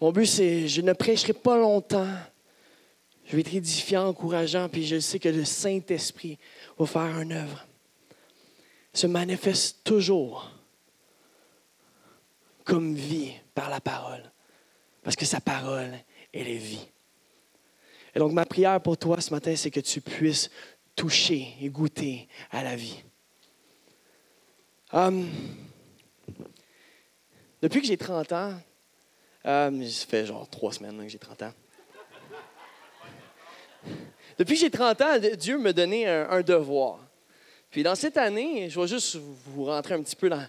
[0.00, 2.12] Mon but, c'est, je ne prêcherai pas longtemps.
[3.26, 6.38] Je vais être édifiant, encourageant, puis je sais que le Saint-Esprit
[6.78, 7.66] va faire une œuvre.
[8.92, 10.50] Se manifeste toujours
[12.64, 14.22] comme vie par la parole.
[15.02, 15.92] Parce que sa parole,
[16.32, 16.86] elle est vie.
[18.14, 20.50] Et donc, ma prière pour toi ce matin, c'est que tu puisses
[20.94, 23.02] toucher et goûter à la vie.
[24.92, 25.28] Hum,
[27.60, 28.60] depuis que j'ai 30 ans,
[29.44, 31.52] hum, ça fait genre trois semaines que j'ai 30 ans.
[34.38, 36.98] Depuis que j'ai 30 ans, Dieu me donnait un, devoir.
[37.70, 40.46] Puis dans cette année, je vais juste vous rentrer un petit peu dans,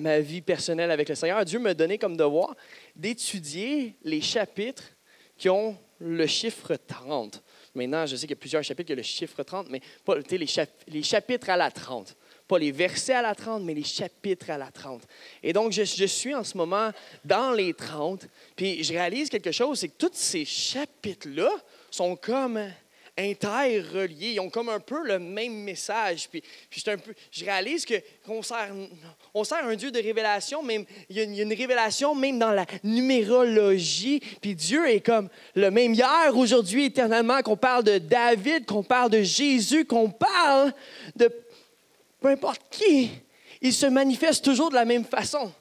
[0.00, 1.44] ma vie personnelle avec le Seigneur.
[1.44, 2.54] Dieu m'a donné comme devoir
[2.94, 4.84] d'étudier les chapitres
[5.36, 7.42] qui ont le chiffre 30.
[7.74, 10.16] Maintenant, je sais qu'il y a plusieurs chapitres qui ont le chiffre 30, mais pas
[10.16, 10.46] les,
[10.88, 12.16] les chapitres à la 30
[12.48, 15.02] pas les versets à la 30, mais les chapitres à la 30.
[15.42, 16.90] Et donc, je, je, suis en ce moment
[17.24, 21.50] dans les 30, puis je réalise quelque chose, c'est que tous ces chapitres-là
[21.90, 22.58] sont comme
[23.18, 24.32] interreliés.
[24.34, 26.28] Ils ont comme un peu le même message.
[26.30, 27.84] Puis, puis un peu, je réalise
[28.24, 28.72] qu'on sert,
[29.34, 31.52] on sert un Dieu de révélation, même, il y, a une, il y, a une,
[31.52, 34.20] révélation même dans la numérologie.
[34.40, 39.10] Puis Dieu est comme le même hier, aujourd'hui, éternellement, qu'on parle de David, qu'on parle
[39.10, 40.72] de Jésus, qu'on parle
[41.16, 41.30] de
[42.20, 43.10] peu importe qui.
[43.60, 45.52] Il se manifeste toujours de la même façon.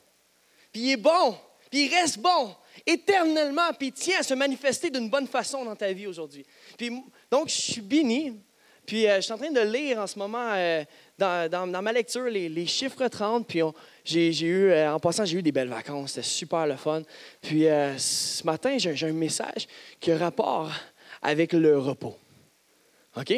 [0.71, 1.35] Puis il est bon,
[1.71, 2.55] puis il reste bon
[2.85, 6.45] éternellement, puis il tient à se manifester d'une bonne façon dans ta vie aujourd'hui.
[6.77, 6.91] Puis
[7.31, 8.39] donc, je suis béni.
[8.87, 10.85] Puis, euh, je suis en train de lire en ce moment, euh,
[11.17, 13.45] dans, ma lecture, les, chiffres 30.
[13.45, 13.59] Puis,
[14.05, 16.11] j'ai eu, euh, en passant, j'ai eu des belles vacances.
[16.13, 17.03] C'était super le fun.
[17.41, 19.67] Puis, ce matin, j'ai un message
[19.99, 20.71] qui a rapport
[21.21, 22.15] avec le repos.
[23.17, 23.33] OK?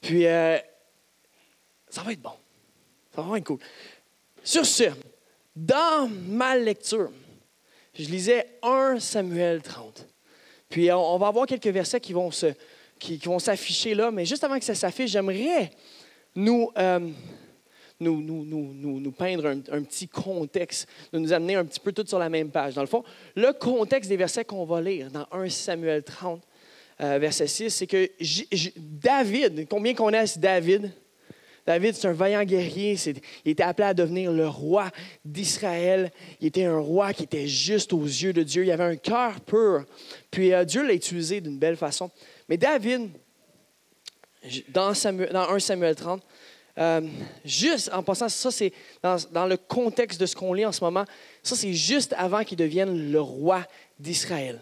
[0.00, 2.32] Puis, ça va être bon.
[3.14, 3.58] Ça va être cool.
[4.42, 4.84] Sur ce,
[5.54, 7.10] dans ma lecture,
[7.94, 10.06] je lisais 1 Samuel 30.
[10.68, 12.54] Puis, on, on va avoir quelques versets qui vont se
[13.02, 15.70] qui, vont s'afficher là, mais juste avant que ça s'affiche, j'aimerais
[16.34, 17.10] nous, euh,
[18.00, 22.18] nous, nous, nous, nous, peindre un, petit contexte, nous amener un petit peu tous sur
[22.18, 22.74] la même page.
[22.74, 26.42] Dans le fond, le contexte des versets qu'on va lire dans 1 Samuel 30,
[27.00, 28.08] euh, verset 6, c'est que
[28.78, 30.92] David, combien connaissent David?
[31.64, 32.96] David, c'est un vaillant guerrier.
[33.44, 34.90] il était appelé à devenir le roi
[35.24, 36.10] d'Israël.
[36.40, 38.64] Il était un roi qui était juste aux yeux de Dieu.
[38.64, 39.84] Il avait un cœur pur.
[40.30, 42.10] Puis euh, Dieu l'a utilisé d'une belle façon.
[42.48, 43.10] Mais David,
[44.68, 46.22] dans, Samuel, dans 1 Samuel 30,
[46.78, 47.02] euh,
[47.44, 48.72] juste en passant, ça c'est
[49.02, 51.04] dans, le contexte de ce qu'on lit en ce moment,
[51.42, 53.64] ça c'est juste avant qu'il devienne le roi
[54.00, 54.58] d'Israël.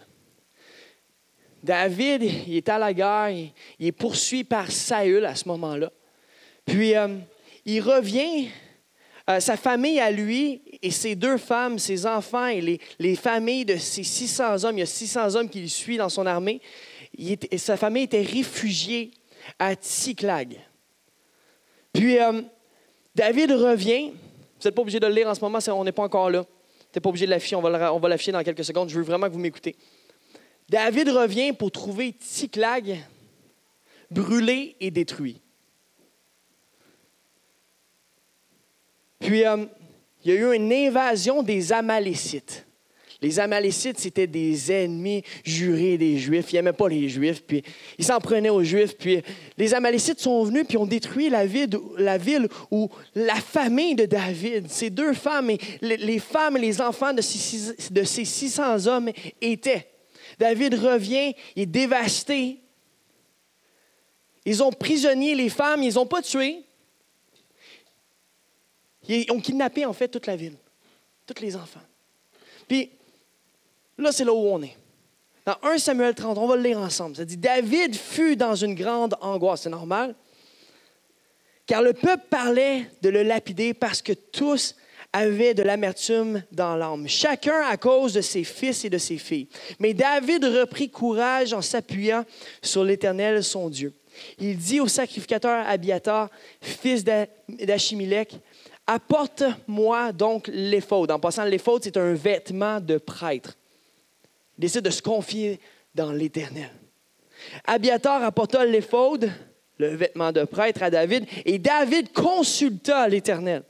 [1.63, 5.91] David, il est à la guerre, il est poursuivi par Saül à ce moment-là.
[6.71, 7.17] Puis euh,
[7.65, 8.47] il revient,
[9.29, 13.65] euh, sa famille à lui et ses deux femmes, ses enfants et les, les, familles
[13.65, 16.61] de ses 600 hommes, il y a 600 hommes qui le suivent dans son armée,
[17.57, 19.11] sa famille était réfugiée
[19.59, 20.61] à Tsiklag.
[21.91, 22.41] Puis euh,
[23.15, 26.03] David revient, vous n'êtes pas obligé de le lire en ce moment, on n'est pas
[26.03, 26.45] encore là.
[26.45, 29.27] Tu n'es pas obligé de l'afficher, on va l'afficher dans quelques secondes, je veux vraiment
[29.27, 29.75] que vous m'écoutez.
[30.69, 32.97] David revient pour trouver Tsiklag
[34.09, 35.40] brûlé et détruit.
[39.21, 39.65] Puis, euh,
[40.23, 42.65] il y a eu une invasion des Amalécites.
[43.21, 46.51] Les Amalécites, c'était des ennemis jurés des Juifs.
[46.51, 47.61] Ils n'aimaient pas les Juifs, puis
[47.99, 48.97] ils s'en prenaient aux Juifs.
[48.97, 49.21] Puis
[49.57, 54.89] les Amalécites sont venus, puis ont détruit la ville, où la famille de David, ces
[54.89, 59.87] deux femmes, les, femmes et les enfants de ces, de ces 600 hommes étaient.
[60.39, 62.57] David revient, il est dévasté.
[64.45, 66.63] Ils ont prisonnier les femmes, ils les ont pas tuées.
[69.07, 70.55] Ils ont kidnappé en fait toute la ville,
[71.25, 71.81] tous les enfants.
[72.67, 72.91] Puis
[73.97, 74.75] là, c'est là où on est.
[75.45, 77.15] Dans 1 Samuel 30, on va le lire ensemble.
[77.15, 80.13] Ça dit David fut dans une grande angoisse, c'est normal,
[81.65, 84.75] car le peuple parlait de le lapider parce que tous
[85.13, 89.47] avaient de l'amertume dans l'âme, chacun à cause de ses fils et de ses filles.
[89.79, 92.23] Mais David reprit courage en s'appuyant
[92.61, 93.93] sur l'Éternel, son Dieu.
[94.39, 96.29] Il dit au sacrificateur Abiatar,
[96.61, 98.35] fils d'Achimilech,
[98.87, 101.11] Apporte-moi donc l'éphod.
[101.11, 103.57] En passant, l'éphod, c'est un vêtement de prêtre.
[104.57, 105.59] Il décide de se confier
[105.95, 106.71] dans l'Éternel.
[107.65, 109.31] Abiatar apporta l'éphod,
[109.77, 113.63] le vêtement de prêtre, à David, et David consulta l'Éternel.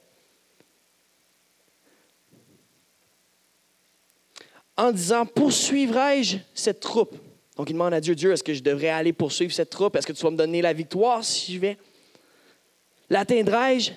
[4.75, 7.15] En disant, poursuivrai-je cette troupe?
[7.55, 9.95] Donc il demande à Dieu, Dieu, est-ce que je devrais aller poursuivre cette troupe?
[9.95, 11.77] Est-ce que tu vas me donner la victoire si je vais?
[13.09, 13.91] L'atteindrai-je?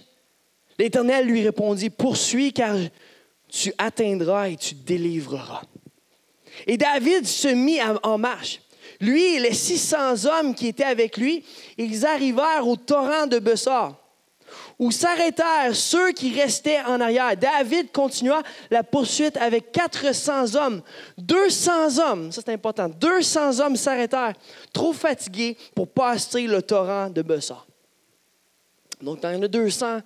[0.78, 2.76] L'Éternel lui répondit, poursuis car
[3.48, 5.62] tu atteindras et tu délivreras.
[6.66, 8.60] Et David se mit en marche.
[9.00, 11.44] Lui et les 600 hommes qui étaient avec lui,
[11.78, 13.96] ils arrivèrent au torrent de Bessar,
[14.78, 17.36] où s'arrêtèrent ceux qui restaient en arrière.
[17.36, 20.82] David continua la poursuite avec 400 hommes.
[21.18, 24.34] 200 hommes, ça c'est important, 200 hommes s'arrêtèrent,
[24.72, 27.66] trop fatigués pour passer le torrent de Bessar.
[29.02, 29.98] Donc, il y en a 200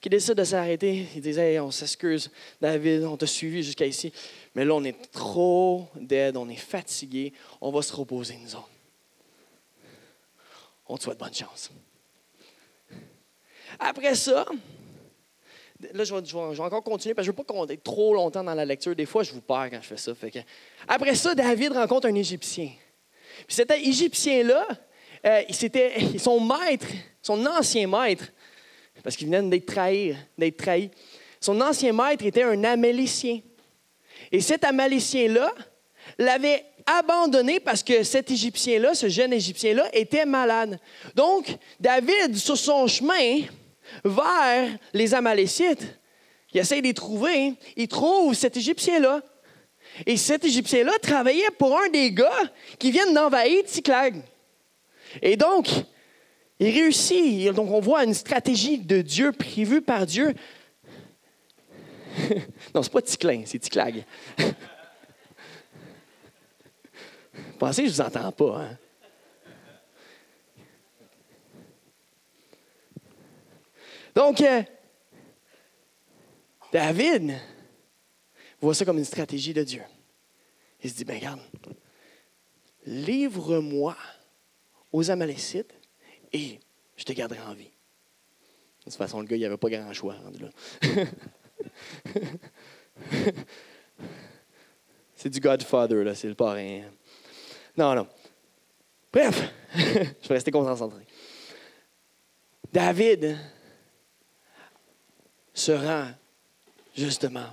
[0.00, 1.06] qui décident de s'arrêter.
[1.14, 4.12] Ils disent On s'excuse, David, on t'a suivi jusqu'à ici.
[4.54, 8.70] Mais là, on est trop dead, on est fatigué, on va se reposer, nous autres.
[10.88, 11.70] On te souhaite bonne chance.
[13.78, 14.46] Après ça,
[15.92, 18.44] là, je vais, encore continuer parce que je ne veux pas qu'on être trop longtemps
[18.44, 18.94] dans la lecture.
[18.94, 20.12] Des fois, je vous perds quand je fais ça.
[20.86, 22.70] Après ça, David rencontre un Égyptien.
[23.46, 24.66] Puis cet Égyptien-là,
[25.26, 25.42] euh,
[26.18, 26.86] son maître,
[27.20, 28.24] son ancien maître,
[29.06, 30.90] parce qu'il venait d'être trahi, d'être trahi.
[31.40, 33.38] Son ancien maître était un Amélicien.
[34.32, 35.54] Et cet Amélicien-là
[36.18, 40.80] l'avait abandonné parce que cet Égyptien-là, ce jeune Égyptien-là, était malade.
[41.14, 43.42] Donc, David, sur son chemin
[44.04, 45.86] vers les Amalécites,
[46.52, 49.22] il essaie de les trouver, il trouve cet Égyptien-là.
[50.04, 52.42] Et cet Égyptien-là travaillait pour un des gars
[52.76, 54.20] qui viennent d'envahir Ticlag.
[55.22, 55.68] Et donc,
[56.58, 57.52] il réussit.
[57.52, 60.34] Donc, on voit une stratégie de Dieu prévue par Dieu.
[62.74, 64.04] non, c'est pas Ticlin, c'est Ticlag.
[67.58, 68.62] Pensez que je ne vous entends pas.
[68.62, 68.78] Hein?
[74.14, 74.62] Donc, euh,
[76.72, 77.34] David
[78.60, 79.82] voit ça comme une stratégie de Dieu.
[80.82, 81.40] Il se dit, ben regarde,
[82.86, 83.94] livre-moi
[84.90, 85.74] aux Amalécites
[86.32, 86.60] et
[86.96, 87.64] je te garderai en vie.
[87.64, 90.14] De toute façon, le gars, il avait pas grand choix
[95.14, 96.82] c'est du Godfather, là, c'est le parrain.
[97.76, 98.06] Non, non.
[99.12, 101.06] Bref, je vais rester concentré.
[102.72, 103.36] David
[105.52, 106.10] se rend,
[106.94, 107.48] justement.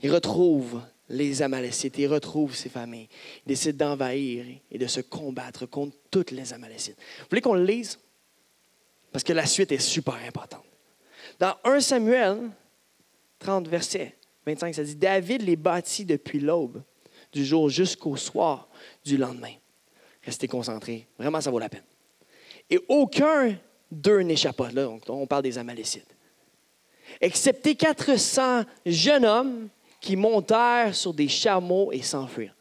[0.00, 3.08] Il retrouve les Amalécites, il retrouve ses familles.
[3.44, 6.96] Il décide d'envahir et de se combattre contre toutes les Amalécites.
[7.20, 7.98] Vous voulez qu'on le lise?
[9.12, 10.64] Parce que la suite est super importante.
[11.38, 12.50] Dans 1 Samuel
[13.38, 14.16] 30, verset
[14.46, 16.82] 25, ça dit David les bâtit depuis l'aube
[17.32, 18.68] du jour jusqu'au soir
[19.04, 19.54] du lendemain.
[20.22, 21.06] Restez concentrés.
[21.18, 21.84] Vraiment, ça vaut la peine.
[22.68, 23.56] Et aucun
[23.90, 24.70] d'eux n'échappa.
[24.72, 26.14] Là, on parle des Amalécites.
[27.20, 29.68] Excepté 400 jeunes hommes
[30.00, 32.54] qui montèrent sur des chameaux et s'enfuirent.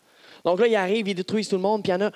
[0.43, 2.11] Donc là, ils arrivent, ils détruisent tout le monde, puis il y en a,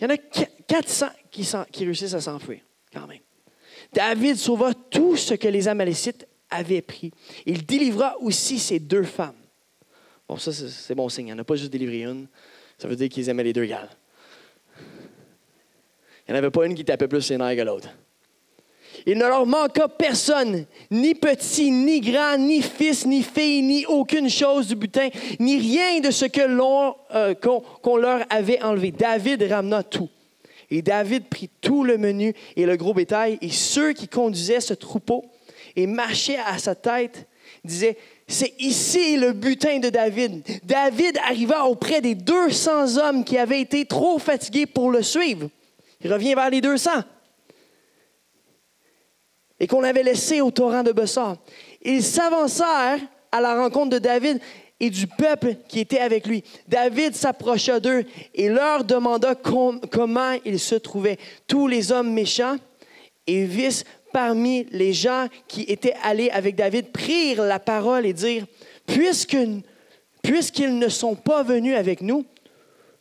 [0.00, 2.60] y en a 400 qui, réussissent à s'enfuir,
[2.92, 3.20] quand même.
[3.92, 7.12] David sauva tout ce que les Amalécites avaient pris.
[7.44, 9.36] Il délivra aussi ses deux femmes.
[10.28, 11.28] Bon, ça, c'est bon signe.
[11.28, 12.26] Il n'en a pas juste délivré une.
[12.78, 13.88] Ça veut dire qu'ils aimaient les deux gars.
[16.26, 17.88] Il n'y en avait pas une qui tapait plus ses nerfs que l'autre.
[19.08, 24.28] Il ne leur manqua personne, ni petit, ni grand, ni fils, ni fille, ni aucune
[24.28, 28.90] chose du butin, ni rien de ce que l'on, euh, qu'on, leur avait enlevé.
[28.90, 30.08] David ramena tout.
[30.72, 34.74] Et David prit tout le menu et le gros bétail, et ceux qui conduisaient ce
[34.74, 35.24] troupeau
[35.76, 37.28] et marchaient à sa tête
[37.64, 40.42] disaient, c'est ici le butin de David.
[40.64, 45.48] David arriva auprès des 200 hommes qui avaient été trop fatigués pour le suivre.
[46.00, 46.90] Il revient vers les 200
[49.58, 51.36] et qu'on avait laissé au torrent de Bessar.
[51.82, 53.00] Ils s'avancèrent
[53.32, 54.40] à la rencontre de David
[54.78, 56.44] et du peuple qui était avec lui.
[56.68, 61.18] David s'approcha d'eux et leur demanda comment ils se trouvaient.
[61.46, 62.56] Tous les hommes méchants
[63.26, 68.46] et vis parmi les gens qui étaient allés avec David prirent la parole et dirent,
[68.86, 72.24] puisqu'ils ne sont pas venus avec nous,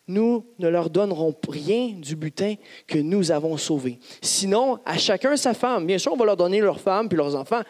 [0.07, 2.55] nous ne leur donnerons rien du butin
[2.87, 3.99] que nous avons sauvé.
[4.21, 5.87] Sinon, à chacun sa femme.
[5.87, 7.61] Bien sûr, on va leur donner leurs femmes puis leurs enfants,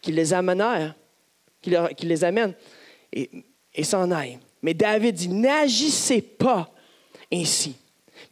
[0.00, 0.94] qu'ils les amènent,
[1.60, 2.54] qu'ils les amènent
[3.12, 3.28] et,
[3.82, 4.38] s'en aillent.
[4.62, 6.70] Mais David dit, n'agissez pas
[7.32, 7.74] ainsi.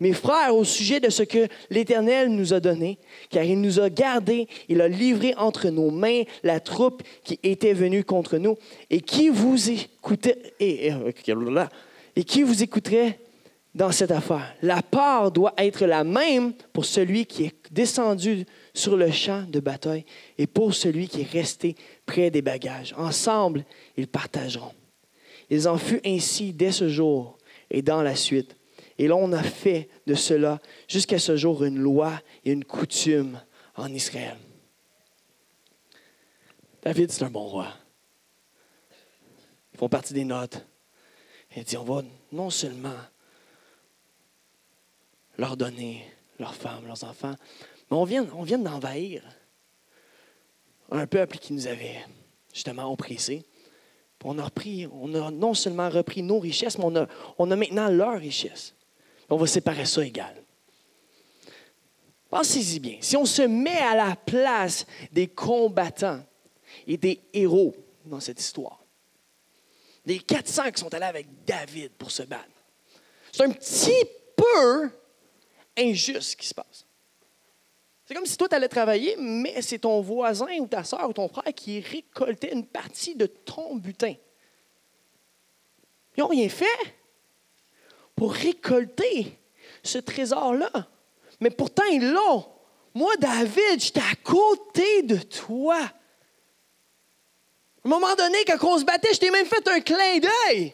[0.00, 2.98] Mes frères, au sujet de ce que l'Éternel nous a donné,
[3.30, 7.72] car il nous a gardés, il a livré entre nos mains la troupe qui était
[7.72, 8.56] venue contre nous,
[8.90, 10.92] et qui vous écoutait, et,
[12.14, 13.18] et qui vous écouterait
[13.75, 14.54] dans cette affaire.
[14.62, 18.44] La part doit être la même pour celui qui est descendu
[18.75, 20.04] sur le champ de bataille
[20.37, 22.94] et pour celui qui est resté près des bagages.
[22.96, 23.64] Ensemble,
[23.96, 24.75] ils partageront.
[25.50, 27.38] Ils en fut ainsi dès ce jour
[27.70, 28.56] et dans la suite.
[28.98, 30.58] Et l'on a fait de cela
[30.88, 33.40] jusqu'à ce jour une loi et une coutume
[33.76, 34.37] en Israël.
[36.82, 37.68] David, c'est un bon roi.
[39.72, 40.64] Ils font partie des notes.
[41.56, 42.96] Il dit, on va non seulement
[45.38, 46.04] leur donner
[46.38, 47.35] leurs femmes, leurs enfants,
[47.90, 49.23] mais on vient, on vient d'envahir
[50.90, 52.04] un peuple qui nous avait
[52.52, 53.45] justement oppressés.
[54.25, 57.07] On a, repris, on a non seulement repris nos richesses, mais on a,
[57.38, 58.75] on a maintenant leurs richesses.
[59.30, 60.35] On va séparer ça égal.
[62.28, 62.99] Pensez-y bien.
[63.00, 66.21] Si on se met à la place des combattants
[66.87, 68.83] et des héros dans cette histoire,
[70.04, 72.45] les 400 qui sont allés avec David pour se battre,
[73.30, 74.04] c'est un petit
[74.37, 74.90] peu
[75.78, 76.87] injuste qui se passe.
[78.06, 81.12] C'est comme si toi, tu allais travailler, mais c'est ton voisin ou ta soeur ou
[81.12, 84.14] ton frère qui récoltait une partie de ton butin.
[86.16, 86.66] Ils n'ont rien fait
[88.16, 89.38] pour récolter
[89.82, 90.70] ce trésor-là.
[91.40, 92.47] Mais pourtant, ils l'ont.
[92.94, 95.76] Moi, David, j'étais à côté de toi.
[95.76, 95.90] À
[97.85, 100.73] un moment donné, quand on se battait, je t'ai même fait un clin d'œil.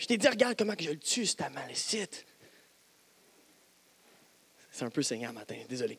[0.00, 2.24] Je t'ai dit, regarde comment je le tue, c'est malécite.
[4.70, 5.98] C'est un peu saignant matin, désolé.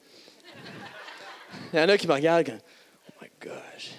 [1.71, 2.59] Il y en a qui me regardent
[3.09, 3.91] oh my gosh.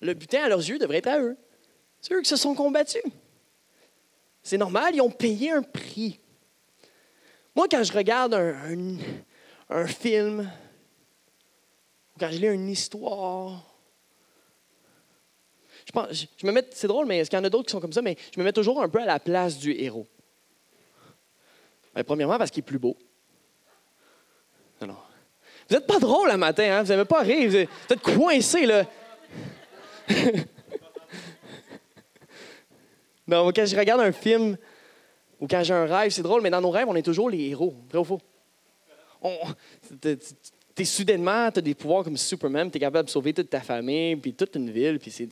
[0.00, 1.36] Le butin à leurs yeux devrait être à eux.
[2.00, 3.04] C'est eux qui se sont combattus.
[4.42, 6.18] C'est normal, ils ont payé un prix.
[7.54, 8.98] Moi, quand je regarde un,
[9.70, 10.50] un film,
[12.18, 13.74] quand je lis une histoire,
[16.10, 17.92] je, me mets, c'est drôle, mais est-ce qu'il y en a d'autres qui sont comme
[17.92, 20.06] ça, mais je me mets toujours un peu à la place du héros.
[21.94, 22.96] Ben, premièrement, parce qu'il est plus beau.
[24.80, 24.96] Non,
[25.68, 26.82] Vous n'êtes pas drôle le matin, hein?
[26.82, 27.48] Vous n'avez pas rire.
[27.48, 28.84] Vous êtes, coincé, là.
[33.26, 34.56] non, quand je regarde un film
[35.40, 37.48] ou quand j'ai un rêve, c'est drôle, mais dans nos rêves, on est toujours les
[37.48, 37.74] héros.
[37.88, 38.20] Vrai ou faux?
[39.22, 39.38] On,
[40.82, 43.60] es soudainement, tu as des pouvoirs comme Superman, tu es capable de sauver toute ta
[43.60, 44.98] famille, puis toute une ville.
[44.98, 45.28] Puis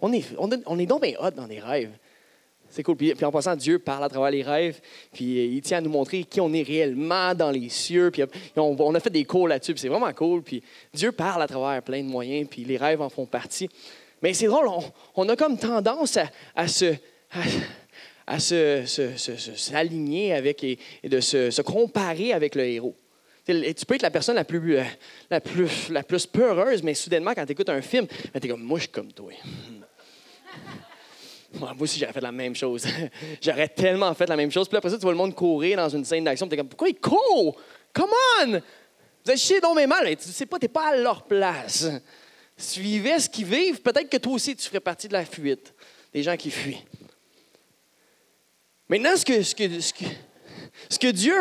[0.00, 1.92] on, est, on, est bien hot dans les rêves.
[2.68, 2.96] C'est cool.
[2.96, 4.80] Puis, en passant, Dieu parle à travers les rêves,
[5.12, 8.10] puis il tient à nous montrer qui on est réellement dans les cieux.
[8.10, 8.22] Puis
[8.56, 10.42] on, a fait des cours là-dessus, puis c'est vraiment cool.
[10.42, 10.62] Puis
[10.92, 13.68] Dieu parle à travers plein de moyens, puis les rêves en font partie.
[14.22, 14.68] Mais c'est drôle,
[15.14, 16.18] on, a comme tendance
[16.54, 16.94] à, se...
[18.26, 18.38] À,
[19.56, 22.96] s'aligner avec et, de se, se comparer avec le héros.
[23.46, 24.82] Tu peux être la personne la plus, euh,
[25.30, 28.50] la plus, la plus peureuse, mais soudainement, quand tu écoutes un film, ben, tu es
[28.50, 29.32] comme, moi, je suis comme toi.
[31.58, 32.84] Moi aussi, j'aurais fait la même chose.
[33.40, 34.68] j'aurais tellement fait la même chose.
[34.68, 36.48] Puis après ça, tu vois le monde courir dans une scène d'action.
[36.48, 37.56] Tu es comme, pourquoi ils courent?
[37.94, 38.10] Come
[38.42, 38.60] on!
[39.24, 40.14] Vous êtes chiés dans mes mal.
[40.16, 41.86] Tu sais pas, tu pas à leur place.
[42.58, 43.80] Suivez ce qu'ils vivent.
[43.80, 45.72] Peut-être que toi aussi, tu ferais partie de la fuite.
[46.12, 46.84] Des gens qui fuient.
[48.88, 49.64] Maintenant, ce que, ce que,
[50.90, 51.34] ce que Dieu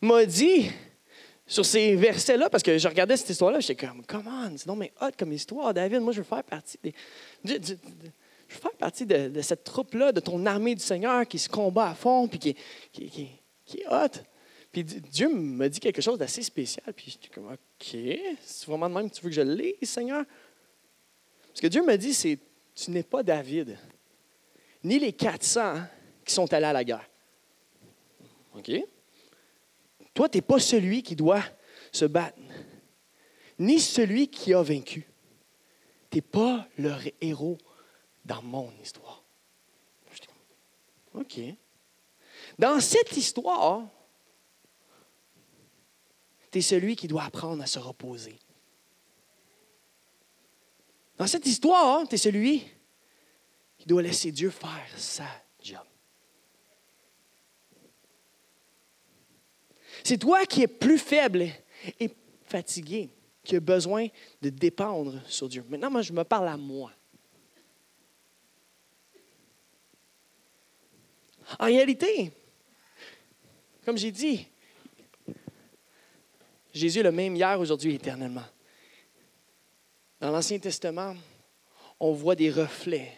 [0.00, 0.70] m'a dit,
[1.50, 4.92] sur ces versets-là, parce que je regardais cette histoire-là, j'étais comme, comment, c'est non mais
[5.00, 6.00] hot comme histoire, David.
[6.00, 6.94] Moi, je veux faire partie des,
[7.44, 7.74] je,
[8.46, 12.28] faire partie de, cette troupe-là, de ton armée du Seigneur qui se combat à fond,
[12.28, 12.56] puis qui,
[12.92, 14.22] qui, est hot.
[14.70, 17.98] Puis Dieu m'a dit quelque chose d'assez spécial, puis j'étais comme, OK,
[18.44, 20.24] c'est vraiment de même que tu veux que je lise, Seigneur?
[21.52, 22.38] Ce que Dieu m'a dit, c'est,
[22.76, 23.76] tu n'es pas David,
[24.84, 25.80] ni les 400
[26.24, 27.10] qui sont allés à la guerre.
[28.56, 28.70] OK?
[30.14, 31.44] Toi, tu n'es pas celui qui doit
[31.92, 32.38] se battre,
[33.58, 35.08] ni celui qui a vaincu.
[36.10, 37.58] Tu n'es pas le héros
[38.24, 39.24] dans mon histoire.
[41.14, 41.40] OK.
[42.58, 43.88] Dans cette histoire,
[46.50, 48.38] tu es celui qui doit apprendre à se reposer.
[51.16, 52.64] Dans cette histoire, tu es celui
[53.78, 55.26] qui doit laisser Dieu faire sa
[55.62, 55.84] job.
[60.04, 61.48] C'est toi qui es plus faible
[61.98, 62.10] et
[62.44, 63.08] fatigué,
[63.44, 64.06] qui as besoin
[64.40, 65.64] de dépendre sur Dieu.
[65.68, 66.92] Maintenant, moi, je me parle à moi.
[71.58, 72.32] En réalité,
[73.84, 74.46] comme j'ai dit,
[76.72, 78.44] Jésus est le même hier, aujourd'hui, éternellement.
[80.20, 81.16] Dans l'Ancien Testament,
[81.98, 83.12] on voit des reflets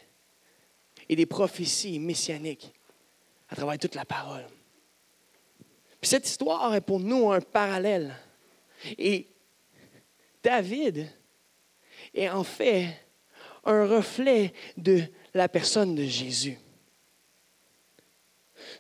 [1.09, 2.73] et des prophéties messianiques
[3.49, 4.47] à travers toute la parole
[6.03, 8.15] cette histoire est pour nous un parallèle.
[8.99, 9.29] Et
[10.43, 11.09] David
[12.13, 12.89] est en fait
[13.65, 16.59] un reflet de la personne de Jésus.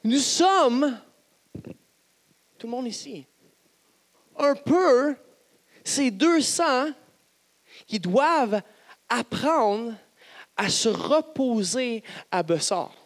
[0.04, 0.98] Nous sommes,
[2.58, 3.24] tout le monde ici,
[4.36, 5.16] un peu
[5.84, 6.92] ces deux sangs
[7.86, 8.62] qui doivent
[9.08, 9.94] apprendre
[10.56, 13.01] à se reposer à Bessar.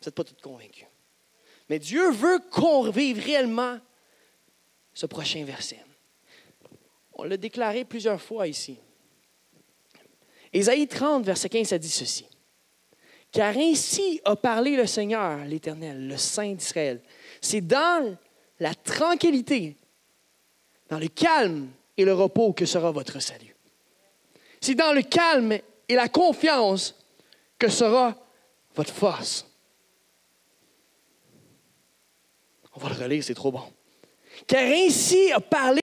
[0.00, 0.86] Vous n'êtes pas tous convaincus.
[1.68, 3.78] Mais Dieu veut qu'on vive réellement
[4.94, 5.84] ce prochain verset.
[7.12, 8.78] On l'a déclaré plusieurs fois ici.
[10.52, 12.26] Ésaïe 30, verset 15, ça dit ceci.
[13.30, 17.00] Car ainsi a parlé le Seigneur, l'Éternel, le Saint d'Israël.
[17.40, 18.16] C'est dans
[18.58, 19.76] la tranquillité,
[20.88, 23.54] dans le calme et le repos que sera votre salut.
[24.60, 25.52] C'est dans le calme
[25.88, 26.96] et la confiance
[27.58, 28.16] que sera
[28.74, 29.49] votre force.
[32.80, 33.62] On va le relire, c'est trop bon.
[34.46, 35.80] Car ainsi a parlé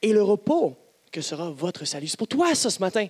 [0.00, 0.76] et le repos
[1.12, 2.08] que sera votre salut.
[2.08, 3.06] C'est pour toi ça ce matin.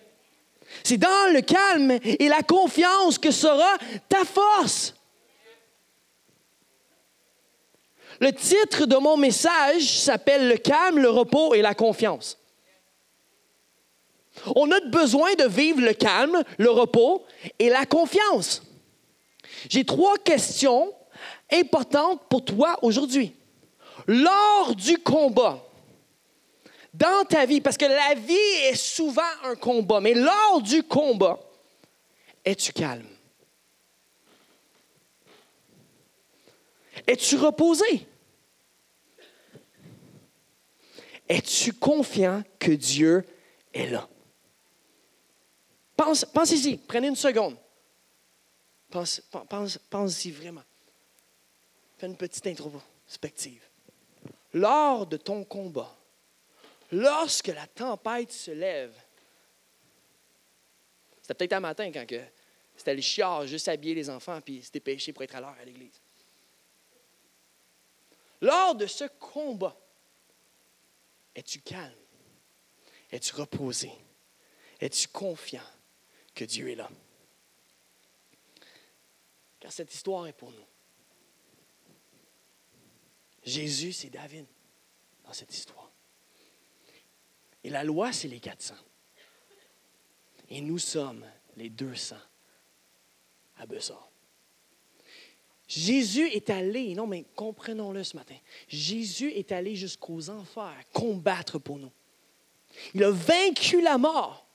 [0.82, 3.76] C'est dans le calme et la confiance que sera
[4.08, 4.94] ta force.
[8.20, 12.38] Le titre de mon message s'appelle Le calme, le repos et la confiance.
[14.56, 17.24] On a besoin de vivre le calme, le repos
[17.58, 18.67] et la confiance.
[19.68, 20.92] J'ai trois questions
[21.50, 23.34] importantes pour toi aujourd'hui.
[24.06, 25.64] Lors du combat,
[26.94, 28.34] dans ta vie, parce que la vie
[28.64, 31.38] est souvent un combat, mais lors du combat,
[32.44, 33.06] es-tu calme?
[37.06, 38.06] Es-tu reposé?
[41.28, 43.24] Es-tu confiant que Dieu
[43.72, 44.08] est là?
[45.96, 47.56] Pense, pensez-y, prenez une seconde.
[48.90, 50.64] Pense, pense, pense-y vraiment.
[51.98, 53.62] Fais une petite introspective.
[54.54, 55.94] Lors de ton combat,
[56.92, 58.94] lorsque la tempête se lève,
[61.20, 62.06] c'était peut-être un matin quand
[62.74, 65.64] c'était le chiard, juste habiller les enfants puis se dépêcher pour être à l'heure à
[65.64, 66.00] l'église.
[68.40, 69.76] Lors de ce combat,
[71.34, 71.92] es-tu calme?
[73.10, 73.90] Es-tu reposé?
[74.80, 75.62] Es-tu confiant
[76.34, 76.88] que Dieu est là?
[79.60, 80.66] Car cette histoire est pour nous.
[83.42, 84.46] Jésus, c'est David
[85.24, 85.90] dans cette histoire.
[87.64, 88.74] Et la loi, c'est les 400.
[90.50, 91.24] Et nous sommes
[91.56, 92.16] les 200
[93.58, 94.10] à Bessar.
[95.66, 98.36] Jésus est allé, non mais comprenons-le ce matin,
[98.68, 101.92] Jésus est allé jusqu'aux enfers combattre pour nous.
[102.94, 104.47] Il a vaincu la mort.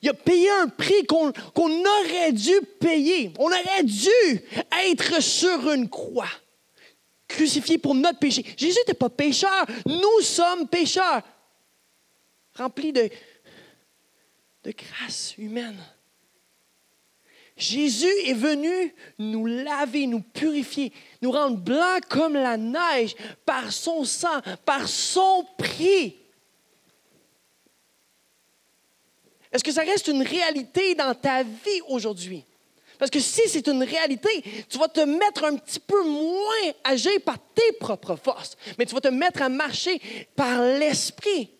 [0.00, 3.32] Il a payé un prix qu'on aurait dû payer.
[3.38, 4.40] On aurait dû
[4.86, 6.30] être sur une croix,
[7.28, 8.44] crucifié pour notre péché.
[8.56, 11.22] Jésus n'était pas pécheur, nous sommes pécheurs
[12.54, 13.08] rempli de,
[14.64, 15.82] de grâce humaine.
[17.56, 24.04] Jésus est venu nous laver, nous purifier, nous rendre blancs comme la neige par son
[24.04, 26.16] sang, par son prix.
[29.52, 32.44] Est-ce que ça reste une réalité dans ta vie aujourd'hui?
[32.98, 37.18] Parce que si c'est une réalité, tu vas te mettre un petit peu moins âgé
[37.18, 40.00] par tes propres forces, mais tu vas te mettre à marcher
[40.36, 41.50] par l'Esprit.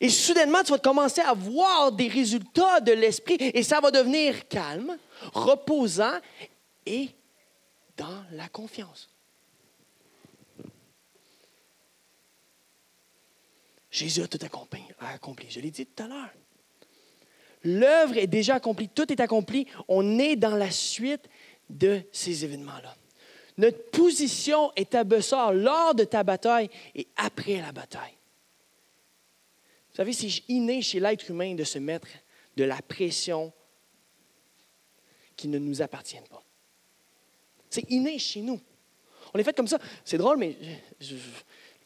[0.00, 4.48] Et soudainement, tu vas commencer à voir des résultats de l'esprit et ça va devenir
[4.48, 4.98] calme,
[5.32, 6.18] reposant
[6.84, 7.08] et
[7.96, 9.08] dans la confiance.
[13.92, 15.46] Jésus a tout accompli.
[15.48, 16.30] Je l'ai dit tout à l'heure.
[17.64, 19.66] L'œuvre est déjà accomplie, tout est accompli.
[19.88, 21.28] On est dans la suite
[21.70, 22.94] de ces événements-là.
[23.58, 28.16] Notre position est à Bessar lors de ta bataille et après la bataille.
[29.90, 32.08] Vous savez, c'est inné chez l'être humain de se mettre
[32.56, 33.52] de la pression
[35.36, 36.42] qui ne nous appartient pas.
[37.68, 38.60] C'est inné chez nous.
[39.34, 39.78] On est fait comme ça.
[40.04, 40.56] C'est drôle, mais
[41.00, 41.16] je,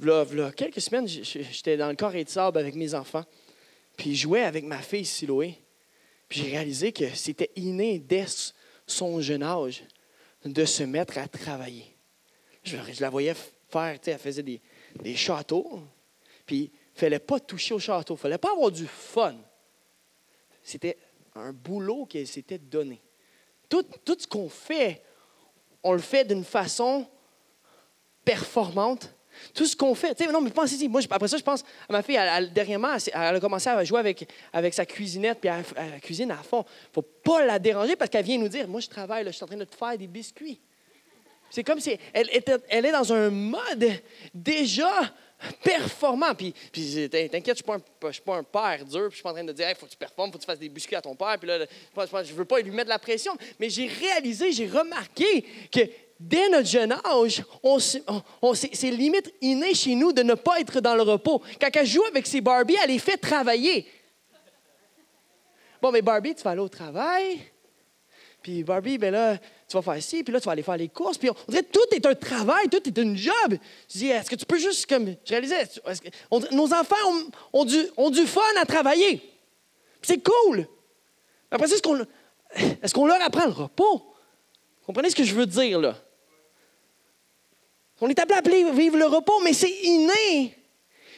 [0.00, 3.24] je, quelques semaines, j'étais dans le corps et de sable avec mes enfants,
[3.96, 5.58] puis je jouais avec ma fille Siloé.
[6.28, 8.26] Puis j'ai réalisé que c'était inné dès
[8.86, 9.84] son jeune âge
[10.44, 11.96] de se mettre à travailler.
[12.62, 13.34] Je, la voyais
[13.68, 14.60] faire, elle faisait des,
[15.00, 15.82] des châteaux,
[16.44, 19.36] puis ne fallait pas toucher au château, il ne fallait pas avoir du fun.
[20.62, 20.96] C'était
[21.34, 23.00] un boulot qu'elle s'était donné.
[23.68, 25.02] Tout, tout ce qu'on fait,
[25.82, 27.06] on le fait d'une façon
[28.24, 29.14] performante.
[29.54, 30.88] Tout ce qu'on fait, non, mais pensez-y.
[30.88, 32.18] Moi, après ça, je pense à ma fille,
[32.52, 36.64] dernièrement, elle, a commencé à jouer avec, avec sa cuisinette, puis elle, cuisine à fond.
[36.66, 39.30] Il ne faut pas la déranger parce qu'elle vient nous dire Moi, je travaille, je
[39.30, 40.60] suis en train de te faire des biscuits.
[41.50, 43.88] C'est comme si elle, était, elle est dans un mode
[44.34, 45.12] déjà
[45.62, 46.34] performant.
[46.34, 47.72] Puis, puis t'inquiète, je
[48.06, 49.76] ne suis, pas un père dur, puis je suis pas en train de dire, il
[49.76, 51.36] faut que tu performes, faut que tu fasses des biscuits à ton père.
[51.38, 53.36] Puis là, je ne veux pas lui mettre de la pression.
[53.58, 55.80] Mais j'ai réalisé, j'ai remarqué que
[56.18, 60.94] dès notre jeune âge, on, c'est limite inné chez nous de ne pas être dans
[60.94, 61.42] le repos.
[61.60, 63.86] Quand elle joue avec ses Barbie, elle les fait travailler.
[65.80, 67.40] Bon, mais Barbie, tu vas aller au travail,
[68.42, 69.36] Puis Barbie, ben là,
[69.68, 71.18] tu vas faire ci, puis là, tu vas aller faire les courses.
[71.18, 73.58] Puis on, dirait tout est un travail, tout est une job.
[73.92, 75.68] Je dis, est-ce que tu peux juste, comme, je réalisais,
[76.52, 76.96] nos enfants
[77.52, 79.20] ont, du, fun à travailler.
[80.02, 80.66] C'est cool.
[81.50, 84.14] Après ça, est-ce qu'on leur apprend le repos?
[84.86, 85.96] Comprenez ce que je veux dire, là?
[88.00, 90.56] On est appelé à vivre le repos, mais c'est inné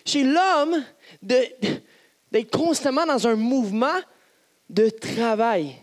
[0.05, 0.85] chez l'homme
[1.21, 3.99] d'être constamment dans un mouvement
[4.69, 5.77] de travail.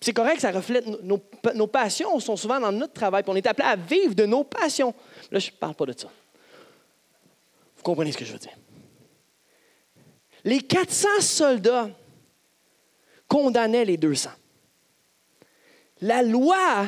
[0.00, 1.18] C'est correct, ça reflète nos,
[1.54, 4.44] nos, passions sont souvent dans notre travail, puis on est appelé à vivre de nos
[4.44, 4.94] passions.
[5.30, 6.08] Là, je ne parle pas de ça.
[7.76, 8.56] Vous comprenez ce que je veux dire?
[10.44, 11.88] Les 400 soldats
[13.26, 14.28] condamnaient les 200.
[16.02, 16.86] La loi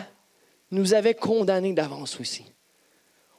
[0.76, 2.44] nous avait condamnés d'avance aussi.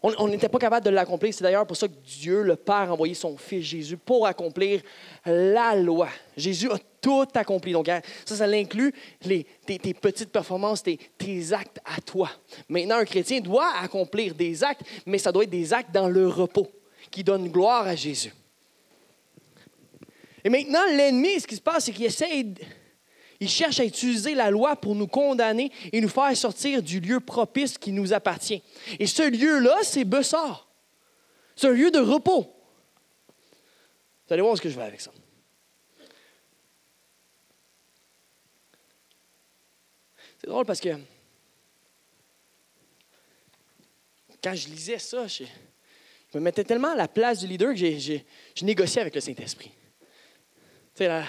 [0.03, 1.33] On n'était pas capable de l'accomplir.
[1.33, 4.81] C'est d'ailleurs pour ça que Dieu, le Père, a envoyé son Fils Jésus pour accomplir
[5.25, 6.07] la loi.
[6.35, 7.71] Jésus a tout accompli.
[7.73, 12.29] Donc, hein, ça, ça l'inclut tes, tes, petites performances, tes, tes, actes à toi.
[12.69, 16.27] Maintenant, un chrétien doit accomplir des actes, mais ça doit être des actes dans le
[16.27, 16.67] repos
[17.09, 18.33] qui donnent gloire à Jésus.
[20.43, 22.45] Et maintenant, l'ennemi, ce qui se passe, c'est qu'il essaie
[23.39, 27.19] il cherche à utiliser la loi pour nous condamner et nous faire sortir du lieu
[27.19, 28.63] propice qui nous appartient.
[28.99, 30.67] Et ce lieu-là, c'est Bessar.
[31.55, 32.53] C'est un lieu de repos.
[34.27, 35.11] Vous allez voir ce que je vais avec ça.
[40.39, 40.89] C'est drôle parce que
[44.43, 45.43] quand je lisais ça, je,
[46.33, 48.25] me mettais tellement à la place du leader que j'ai
[48.61, 49.71] négocié avec le Saint-Esprit.
[49.99, 50.05] Tu
[50.93, 51.25] sais, là,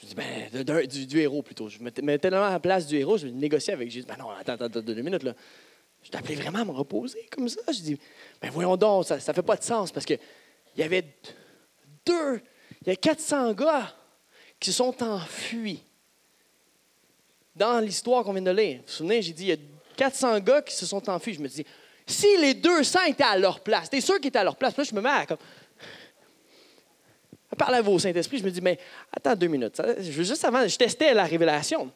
[0.00, 1.68] je dis, ben, du, héros plutôt.
[1.68, 4.06] Je me mettais tellement à la place du héros, je négociais avec Jésus.
[4.06, 5.34] Ben non, attends, attends, deux minutes, là.
[6.02, 7.60] Je t'appelais vraiment à me reposer comme ça.
[7.68, 7.98] Je dis,
[8.40, 10.18] ben voyons donc, ça ne fait pas de sens parce qu'il
[10.76, 11.04] y avait
[12.06, 12.40] deux,
[12.82, 13.94] il y a 400 gars
[14.58, 15.82] qui se sont enfuis
[17.54, 18.78] dans l'histoire qu'on vient de lire.
[18.78, 19.56] Vous vous souvenez, j'ai dit, il y a
[19.96, 21.34] 400 gars qui se sont enfuis.
[21.34, 21.66] Je me dis,
[22.06, 24.72] si les 200 étaient à leur place, t'es sûr qu'ils étaient à leur place?
[24.72, 25.38] Puis là, je me mets à comme,
[27.56, 28.78] parle à vos Saint-Esprit, je me dis, mais
[29.12, 29.80] attends deux minutes.
[29.98, 31.90] Juste avant, je testais la révélation.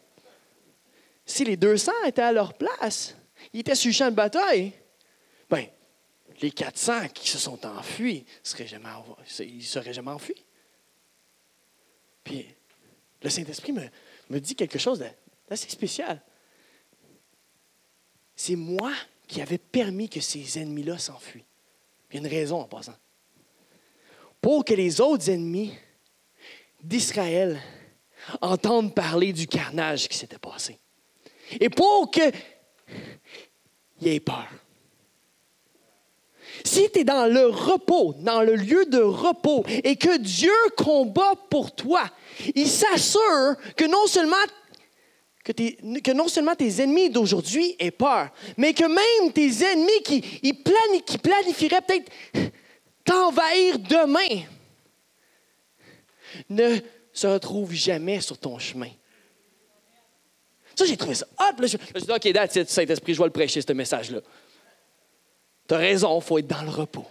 [1.25, 3.15] Si les 200 étaient à leur place,
[3.53, 4.73] ils étaient sur le champ de bataille,
[5.49, 5.67] bien,
[6.41, 10.45] les 400 qui se sont enfuis, ils ne seraient jamais enfuis.
[12.25, 12.47] Puis,
[13.23, 13.85] le Saint-Esprit me,
[14.31, 15.05] me dit quelque chose
[15.49, 16.21] d'assez spécial.
[18.35, 18.93] C'est moi
[19.29, 21.45] qui avais permis que ces ennemis-là s'enfuient.
[22.11, 22.95] Il y a une raison en passant
[24.45, 25.73] pour que les autres ennemis
[26.83, 27.59] d'Israël
[28.43, 30.79] entendent parler du carnage qui s'était passé.
[31.59, 32.31] Et pour qu'il
[34.03, 34.47] y ait peur.
[36.63, 41.33] Si tu es dans le repos, dans le lieu de repos, et que Dieu combat
[41.49, 42.05] pour toi,
[42.55, 44.37] il s'assure que non seulement
[45.43, 48.29] que, que, tes ennemis d'aujourd'hui aient peur,
[48.59, 52.13] mais que même tes ennemis qui, qui planifieraient peut-être
[53.05, 54.45] t'envahir demain
[56.49, 56.79] ne
[57.13, 58.91] se retrouve jamais sur ton chemin.
[60.75, 61.61] Ça, j'ai trouvé ça hop.
[61.61, 64.21] Là, je, me suis dit, OK, that's Saint-Esprit, je vais le prêcher, ce message-là.
[65.69, 67.07] Tu as raison, il faut être dans le repos.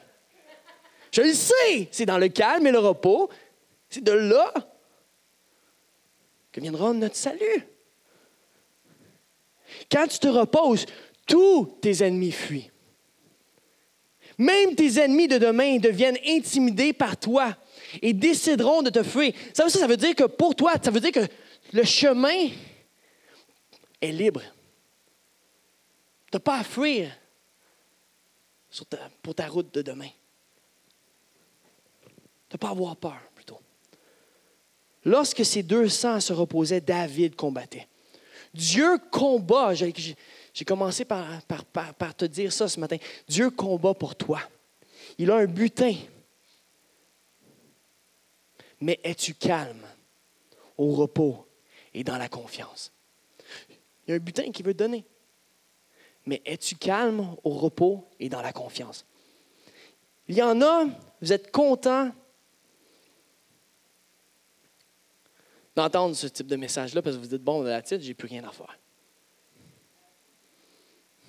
[1.11, 3.29] Je le sais, c'est dans le calme et le repos.
[3.89, 4.53] C'est de là
[6.51, 7.67] que viendra notre salut.
[9.91, 10.85] Quand tu te reposes,
[11.25, 12.69] tous tes ennemis fuient.
[14.37, 17.55] Même tes ennemis de demain deviennent intimidés par toi
[18.01, 19.33] et décideront de te fuir.
[19.53, 21.27] Ça, veut dire que pour toi, ça veut dire que
[21.71, 22.49] le chemin
[24.01, 24.41] est libre.
[26.31, 27.11] Tu n'as pas à fuir
[29.21, 30.09] pour ta route de demain.
[32.49, 33.59] Tu n'as pas à avoir peur, plutôt.
[35.05, 37.87] Lorsque ces deux sangs se reposaient, David combattait.
[38.53, 39.73] Dieu combat.
[40.53, 41.25] J'ai commencé par,
[42.15, 42.97] te dire ça ce matin.
[43.27, 44.39] Dieu combat pour toi.
[45.17, 45.95] Il a un butin.
[48.79, 49.85] Mais es-tu calme,
[50.77, 51.47] au repos
[51.93, 52.91] et dans la confiance?
[54.05, 55.05] Il y a un butin qui veut te donner.
[56.25, 59.05] Mais es-tu calme, au repos et dans la confiance?
[60.27, 60.85] Il y en a,
[61.21, 62.11] vous êtes content
[65.75, 68.43] d'entendre ce type de message-là parce que vous dites, bon, la titre, j'ai plus rien
[68.43, 68.77] à faire.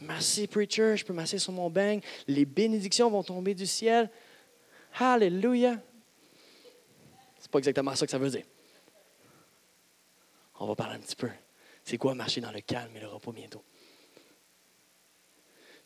[0.06, 2.02] Merci, preacher, je peux masser sur mon bang.
[2.26, 4.10] Les bénédictions vont tomber du ciel.
[4.98, 5.80] Alléluia.
[7.38, 8.44] C'est pas exactement ça que ça veut dire.
[10.60, 11.30] On va parler un petit peu.
[11.82, 13.62] C'est quoi marcher dans le calme et le repos bientôt?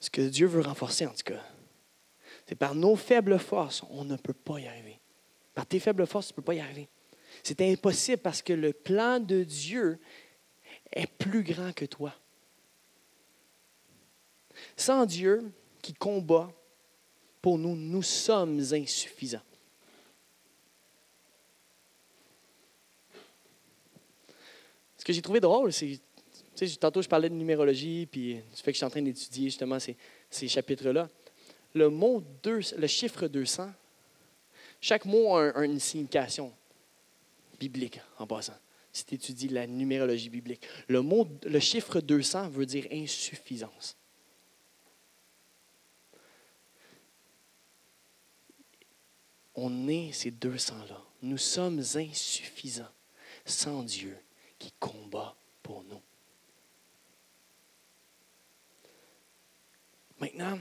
[0.00, 1.42] Ce que Dieu veut renforcer, en tout cas,
[2.46, 5.00] c'est par nos faibles forces, on ne peut pas y arriver.
[5.54, 6.88] Par tes faibles forces, tu ne peux pas y arriver.
[7.42, 9.98] C'est impossible parce que le plan de Dieu
[10.92, 12.14] est plus grand que toi.
[14.76, 16.50] Sans Dieu qui combat
[17.40, 19.42] pour nous, nous sommes insuffisants.
[24.96, 26.00] Ce que j'ai trouvé drôle, c'est,
[26.78, 29.78] tantôt je parlais de numérologie, puis du fait que je suis en train d'étudier justement
[29.78, 31.08] ces, chapitres-là.
[31.74, 33.70] Le mot le chiffre 200,
[34.80, 36.52] chaque mot a une signification
[37.58, 38.56] biblique en passant.
[38.92, 43.96] Si tu étudies la numérologie biblique, le, mot, le chiffre 200 veut dire insuffisance.
[49.60, 51.02] On est ces 200-là.
[51.22, 52.92] Nous sommes insuffisants
[53.44, 54.16] sans Dieu
[54.56, 56.00] qui combat pour nous.
[60.20, 60.60] Maintenant,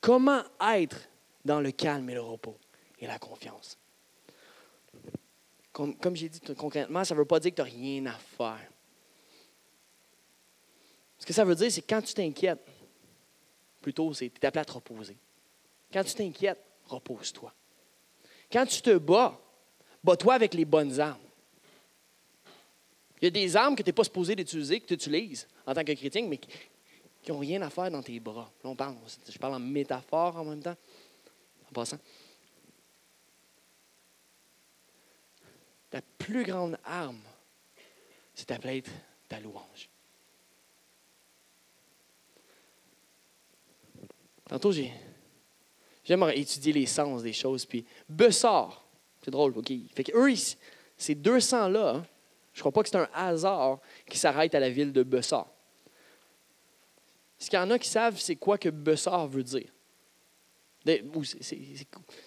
[0.00, 0.42] comment
[0.74, 1.10] être
[1.44, 2.56] dans le calme et le repos
[2.98, 3.76] et la confiance?
[5.70, 8.72] Comme, j'ai dit concrètement, ça ne veut pas dire que tu n'as rien à faire.
[11.18, 12.66] Ce que ça veut dire, c'est quand tu t'inquiètes,
[13.82, 15.18] plutôt, c'est tu es appelé à te reposer.
[15.92, 17.52] Quand tu t'inquiètes, repose-toi.
[18.50, 19.38] Quand tu te bats,
[20.02, 21.20] bats-toi avec les bonnes armes.
[23.20, 25.74] Il y a des armes que tu n'es pas supposé d'utiliser, que tu utilises en
[25.74, 26.48] tant que chrétien, mais qui
[27.28, 28.50] n'ont rien à faire dans tes bras.
[28.62, 28.96] Là, on parle,
[29.28, 30.76] je parle en métaphore en même temps,
[31.68, 31.98] en passant.
[35.90, 37.20] Ta plus grande arme,
[38.34, 38.90] c'est ta être
[39.28, 39.88] ta louange.
[44.48, 44.92] Tantôt, j'ai,
[46.08, 47.66] j'aime étudier les sens des choses.
[47.66, 48.88] Puis, Bessard,
[49.22, 49.70] c'est drôle, OK?
[49.94, 50.34] Fait que eux,
[50.96, 52.06] ces 200-là, hein,
[52.54, 55.52] je crois pas que c'est un hasard qui s'arrête à la ville de Bessard.
[57.38, 59.70] Est-ce qu'il y en a qui savent c'est quoi que Bessard veut dire?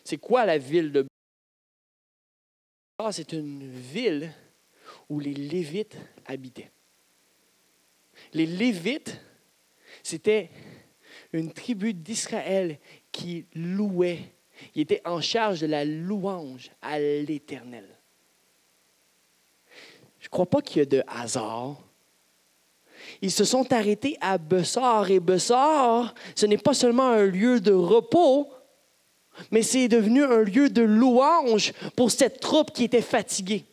[0.04, 1.08] C'est quoi la ville de
[2.98, 3.14] Bessard?
[3.14, 4.32] C'est une ville
[5.10, 6.72] où les Lévites habitaient.
[8.34, 9.20] Les Lévites,
[10.04, 10.52] c'était
[11.34, 12.80] une tribu d'Israël
[13.12, 14.34] qui louait.
[14.76, 17.88] Ils étaient en charge de la louange à l'Éternel.
[20.20, 21.82] Je ne crois pas qu'il y a de hasard
[23.22, 25.10] ils se sont arrêtés à Bessar.
[25.12, 28.50] Et Bessar, ce n'est pas seulement un lieu de repos,
[29.52, 33.66] mais c'est devenu un lieu de louange pour cette troupe qui était fatiguée.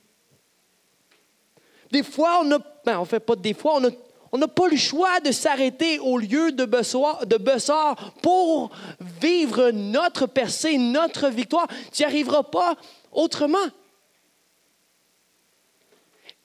[1.90, 3.90] Des fois, on a, ben, fait pas des fois, on
[4.36, 8.70] n'a pas le choix de s'arrêter au lieu de Bessar pour
[9.20, 11.66] vivre notre percée, notre victoire.
[11.92, 12.74] Tu n'y arriveras pas
[13.10, 13.56] autrement.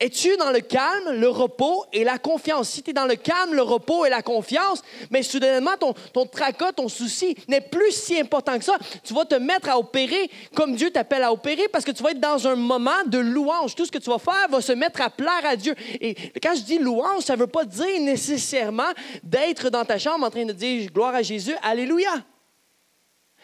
[0.03, 2.71] Es-tu dans le calme, le repos et la confiance?
[2.71, 6.25] Si tu es dans le calme, le repos et la confiance, mais soudainement, ton, ton
[6.25, 8.77] tracas, ton souci n'est plus si important que ça.
[9.01, 12.11] Tu vas te mettre à opérer comme Dieu t'appelle à opérer parce que tu vas
[12.11, 13.75] être dans un moment de louange.
[13.75, 15.73] Tout ce que tu vas faire va se mettre à plaire à Dieu.
[16.01, 18.91] Et quand je dis louange, ça ne veut pas dire nécessairement
[19.23, 22.11] d'être dans ta chambre en train de dire gloire à Jésus, Alléluia.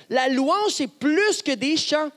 [0.09, 2.09] La louange, c'est plus que des chants.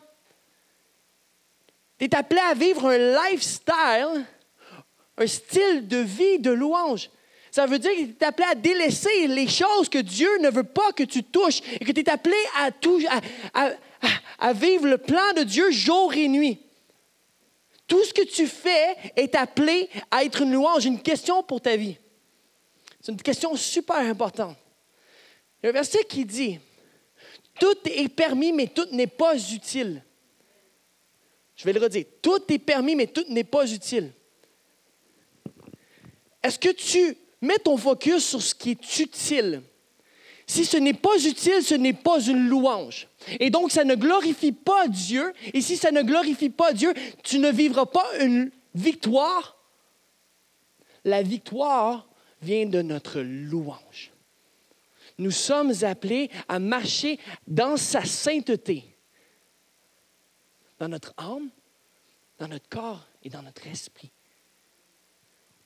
[2.03, 4.27] Tu es appelé à vivre un lifestyle,
[5.17, 7.09] un style de vie de louange.
[7.53, 10.65] Ça veut dire que tu es appelé à délaisser les choses que Dieu ne veut
[10.65, 13.71] pas que tu touches et que tu es appelé à,
[14.41, 16.59] à, vivre le plan de Dieu jour et nuit.
[17.87, 21.77] Tout ce que tu fais est appelé à être une louange, une question pour ta
[21.77, 21.99] vie.
[23.01, 24.57] C'est une question super importante.
[25.63, 26.59] Il y a un verset qui dit,
[27.61, 30.03] Tout est permis, mais tout n'est pas utile.
[31.63, 32.07] Je vais le redire.
[32.21, 34.11] Tout est permis, mais tout n'est pas utile.
[36.43, 39.63] Est-ce que tu mets ton focus sur ce qui est utile?
[40.45, 43.07] Si ce n'est pas utile, ce n'est pas une louange.
[43.39, 45.33] Et donc, ça ne glorifie pas Dieu.
[45.55, 49.57] Et si ça ne glorifie pas Dieu, tu ne vivras pas une victoire.
[51.05, 52.09] La victoire
[52.43, 54.11] vient de notre louange.
[55.17, 58.92] Nous sommes appelés à marcher dans sa sainteté
[60.83, 61.49] dans notre âme,
[62.39, 64.11] dans notre corps et dans notre esprit.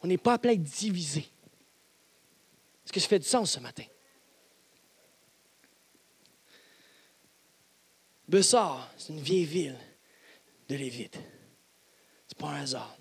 [0.02, 1.20] On n'est pas appelé à être divisé.
[2.84, 3.86] Est-ce que ça fait du sens ce matin?
[8.28, 9.78] Bessar, c'est une vieille ville
[10.68, 11.18] de Lévite.
[12.28, 12.94] C'est pas un hasard.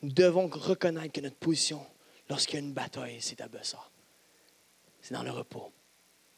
[0.00, 1.86] Nous devons reconnaître que notre position,
[2.30, 3.92] lorsqu'il y a une bataille, c'est à Bessar.
[5.02, 5.70] C'est dans le repos,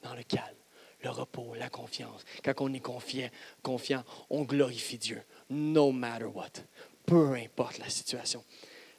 [0.03, 0.57] dans le calme
[1.03, 2.25] le repos, la confiance.
[2.45, 3.29] Quand on est confiant,
[3.63, 6.51] confiant, on glorifie Dieu, no matter what,
[7.07, 8.45] peu importe la situation.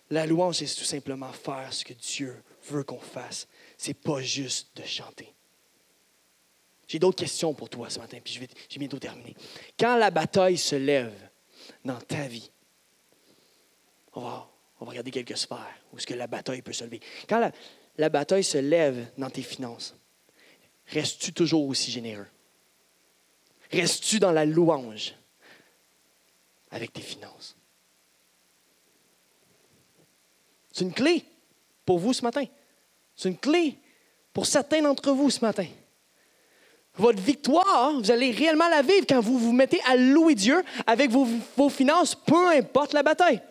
[0.10, 3.48] La louange, c'est tout simplement faire ce que Dieu veut qu'on fasse.
[3.78, 5.34] C'est pas juste de chanter.
[6.88, 9.34] J'ai d'autres questions pour toi ce matin, puis je vais, bientôt terminer.
[9.80, 11.14] Quand la bataille se lève,
[11.84, 12.50] dans ta vie.
[14.14, 17.00] On va, on va regarder quelques sphères où est-ce que la bataille peut se lever.
[17.28, 17.52] Quand
[17.98, 19.96] la bataille se lève dans tes finances,
[20.88, 22.28] restes-tu toujours aussi généreux?
[23.72, 25.16] Restes-tu dans la louange
[26.72, 27.56] avec tes finances?
[30.72, 31.26] C'est une clé
[31.86, 32.46] pour vous ce matin.
[33.16, 33.78] C'est une clé
[34.34, 35.68] pour certains d'entre vous ce matin.
[36.96, 41.10] Votre victoire, vous allez réellement la vivre quand vous vous mettez à louer Dieu avec
[41.10, 43.42] vos, finances, peu importe la bataille.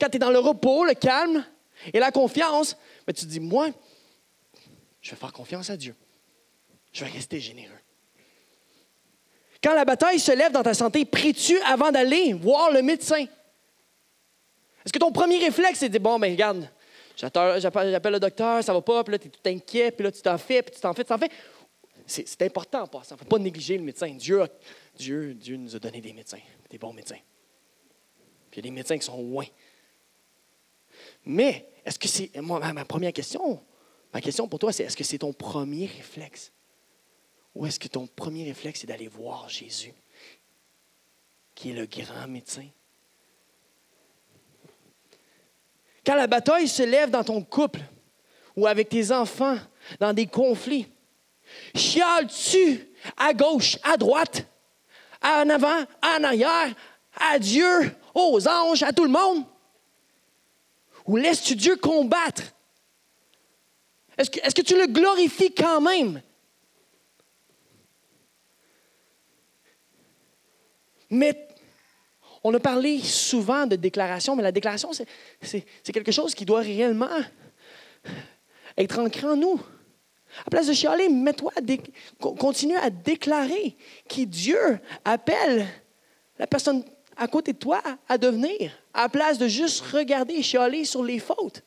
[0.00, 1.44] Quand tu es dans le repos, le calme
[1.92, 3.68] et la confiance, mais tu te dis, moi,
[5.02, 5.94] je vais faire confiance à Dieu.
[6.96, 7.78] Je vais rester généreux.
[9.62, 13.26] Quand la bataille se lève dans ta santé, pries-tu avant d'aller voir le médecin?
[14.82, 16.70] Est-ce que ton premier réflexe, c'est de dire, bon, ben regarde,
[17.14, 20.22] j'appelle le docteur, ça va pas, puis là, tu es tout inquiet, puis là, tu
[20.22, 21.28] t'en fais, puis tu t'en fais, tu t'en fais.
[22.06, 23.14] C'est important en passant.
[23.14, 24.08] Il ne faut pas négliger le médecin.
[24.14, 24.42] Dieu,
[24.96, 27.20] Dieu, Dieu nous a donné des médecins, des bons médecins.
[28.50, 29.44] Puis il y a des médecins qui sont loin.
[31.26, 32.30] Mais, est-ce que c'est.
[32.40, 33.62] Ma, ma première question,
[34.14, 36.52] ma question pour toi, c'est est-ce que c'est ton premier réflexe?
[37.56, 39.94] Ou est-ce que ton premier réflexe, c'est d'aller voir Jésus,
[41.54, 42.66] qui est le grand médecin?
[46.04, 47.80] Quand la bataille se lève dans ton couple
[48.56, 49.56] ou avec tes enfants,
[49.98, 50.86] dans des conflits,
[51.74, 54.46] chiales-tu à gauche, à droite,
[55.22, 56.74] en avant, en arrière,
[57.18, 59.46] à Dieu, aux anges, à tout le monde?
[61.06, 62.42] Ou laisses-tu Dieu combattre?
[64.18, 66.20] Est-ce que, est que, tu le glorifies quand même?
[71.10, 71.48] Mais
[72.42, 74.90] on a parlé souvent de déclaration, mais la déclaration,
[75.42, 77.18] c'est quelque chose qui doit réellement
[78.76, 79.60] être ancré en nous.
[80.44, 81.52] À place de chialer, mets-toi,
[82.20, 85.66] continue à déclarer qui Dieu appelle
[86.38, 86.84] la personne
[87.16, 91.18] à côté de toi à devenir, à place de juste regarder et chialer sur les
[91.18, 91.62] fautes.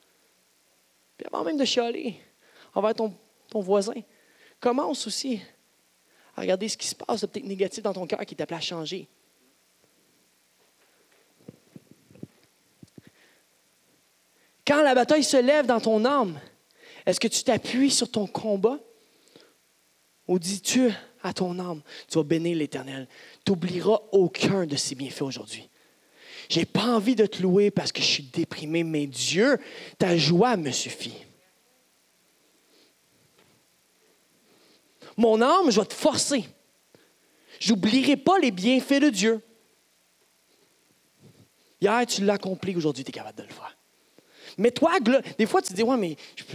[1.17, 2.15] Puis avant même de chialer
[2.73, 3.13] envers ton,
[3.49, 4.01] ton voisin,
[4.59, 5.41] commence aussi
[6.35, 8.61] à regarder ce qui se passe de peut-être négatif dans ton cœur qui t'appelle à
[8.61, 9.07] changer.
[14.69, 16.39] Quand la bataille se lève dans ton âme,
[17.03, 18.77] est-ce que tu t'appuies sur ton combat?
[20.27, 20.91] Ou dis-tu
[21.23, 23.07] à ton âme, tu vas bénir l'Éternel.
[23.43, 25.67] Tu n'oublieras aucun de ses bienfaits aujourd'hui.
[26.49, 29.57] J'ai pas envie de te louer parce que je suis déprimé, mais Dieu,
[29.97, 31.15] ta joie me suffit.
[35.17, 36.45] Mon âme, je vais te forcer.
[37.59, 39.41] J'oublierai pas les bienfaits de Dieu.
[41.81, 43.78] Hier, tu l'as accompli, aujourd'hui, tu es capable de le faire.
[44.59, 44.99] Mais toi,
[45.37, 46.45] des fois, tu te dis, ouais, mais il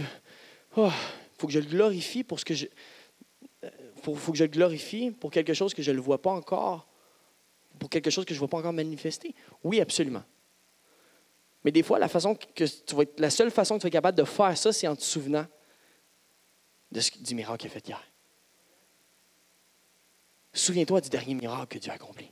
[0.77, 0.91] oh,
[1.39, 2.67] faut que je le glorifie pour ce que je.
[3.63, 3.69] Euh,
[4.03, 6.29] faut, faut que je le glorifie pour quelque chose que je ne le vois pas
[6.29, 6.87] encore,
[7.79, 9.33] pour quelque chose que je ne vois pas encore manifester.
[9.63, 10.23] Oui, absolument.
[11.63, 13.91] Mais des fois, la, façon que tu vas être, la seule façon que tu es
[13.91, 15.47] capable de faire ça, c'est en te souvenant
[16.91, 18.03] de ce, du miracle qu'il a fait hier.
[20.53, 22.31] Souviens-toi du dernier miracle que Dieu a accompli.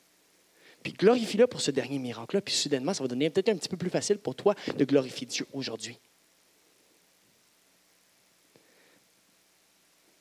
[0.84, 3.78] Puis glorifie-le pour ce dernier miracle-là, puis soudainement, ça va devenir peut-être un petit peu
[3.78, 5.98] plus facile pour toi de glorifier Dieu aujourd'hui.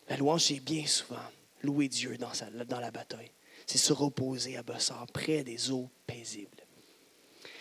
[0.08, 1.16] La louange, c'est bien souvent
[1.62, 3.30] louer Dieu dans, la bataille.
[3.66, 6.64] C'est se reposer à Bossard, près des eaux paisibles.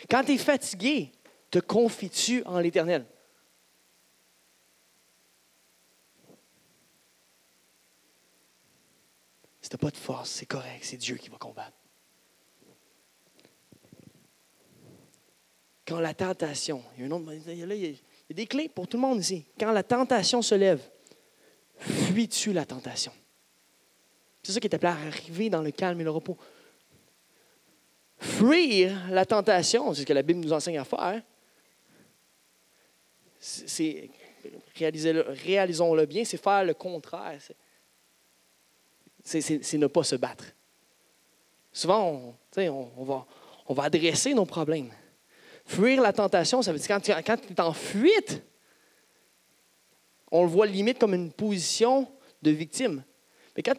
[0.08, 1.12] Quand tu es fatigué,
[1.50, 3.06] te confies-tu en l'Éternel?
[9.60, 11.81] Si tu pas de force, c'est correct, c'est Dieu qui va combattre.
[15.86, 19.44] Quand la tentation, il y, a des clés pour tout le monde ici.
[19.58, 20.80] Quand la tentation se lève,
[21.78, 23.12] fuis-tu la tentation?
[24.42, 26.36] C'est ça qui est appelé à arriver dans le calme et le repos.
[28.18, 31.22] Fuir la tentation, c'est ce que la Bible nous enseigne à faire.
[33.40, 34.10] C'est,
[34.76, 37.40] réalisons-le bien, c'est faire le contraire.
[39.24, 40.44] C'est, ne pas se battre.
[41.72, 43.26] Souvent, on, on, va,
[43.66, 44.92] on va adresser nos problèmes.
[45.64, 48.42] Fuir la tentation, ça veut dire quand tu, quand es en fuite,
[50.30, 52.08] on le voit limite comme une position
[52.40, 53.02] de victime.
[53.56, 53.74] Mais quand,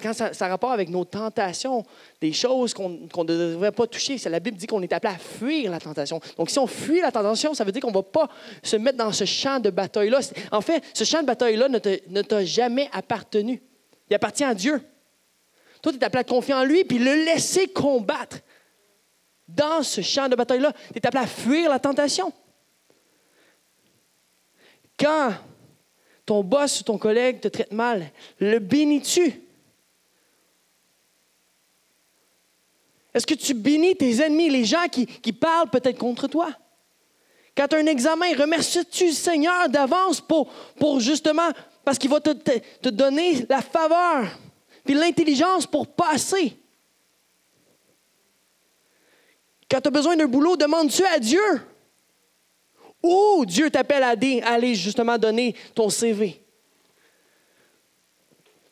[0.00, 1.84] quand, ça, ça, rapport avec nos tentations,
[2.20, 5.70] des choses qu'on ne devrait pas toucher, la Bible dit qu'on est appelé à fuir
[5.70, 6.20] la tentation.
[6.38, 8.28] Donc, si on fuit la tentation, ça veut dire qu'on ne va pas
[8.62, 10.20] se mettre dans ce champ de bataille-là.
[10.52, 13.60] En fait, ce champ de bataille-là ne t'a jamais appartenu.
[14.08, 14.80] Il appartient à Dieu.
[15.82, 18.38] Toi, tu es appelé à confier en lui puis le laisser combattre
[19.54, 22.32] dans ce champ de bataille-là, tu es appelé à fuir la tentation.
[24.98, 25.32] Quand
[26.24, 29.40] ton boss ou ton collègue te traite mal, le bénis-tu?
[33.14, 36.50] Est-ce que tu bénis tes ennemis, les gens qui, parlent peut-être contre toi?
[37.54, 41.50] Quand tu as un examen, remercies-tu le Seigneur d'avance pour, justement,
[41.84, 44.28] parce qu'il va te donner la faveur
[44.84, 46.56] puis l'intelligence pour passer?
[49.72, 51.40] Quand tu as besoin d'un boulot, demandes-tu à Dieu?
[53.02, 54.14] Ou Dieu t'appelle à
[54.52, 56.44] aller justement donner ton CV?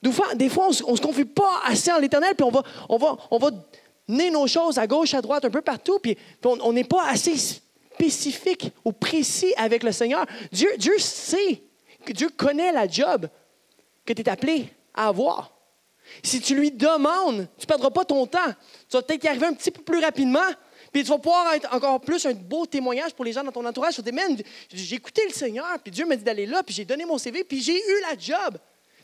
[0.02, 2.62] Des fois, des fois on ne se confie pas assez en l'éternel, puis on va,
[2.86, 3.50] on, va, on va
[4.06, 7.34] donner nos choses à gauche, à droite, un peu partout, puis, on n'est pas assez
[7.34, 10.26] spécifique ou précis avec le Seigneur.
[10.52, 11.62] Dieu, Dieu sait,
[12.04, 13.26] que Dieu connaît la job
[14.04, 15.50] que tu es appelé à avoir.
[16.22, 18.52] Si tu lui demandes, tu ne perdras pas ton temps.
[18.88, 20.40] Tu vas peut-être y arriver un petit peu plus rapidement,
[20.92, 23.64] puis tu vas pouvoir être encore plus un beau témoignage pour les gens dans ton
[23.64, 23.94] entourage.
[23.94, 26.84] Tu vas dire, j'ai écouté le Seigneur, puis Dieu m'a dit d'aller là, puis j'ai
[26.84, 28.58] donné mon CV, puis j'ai eu la job.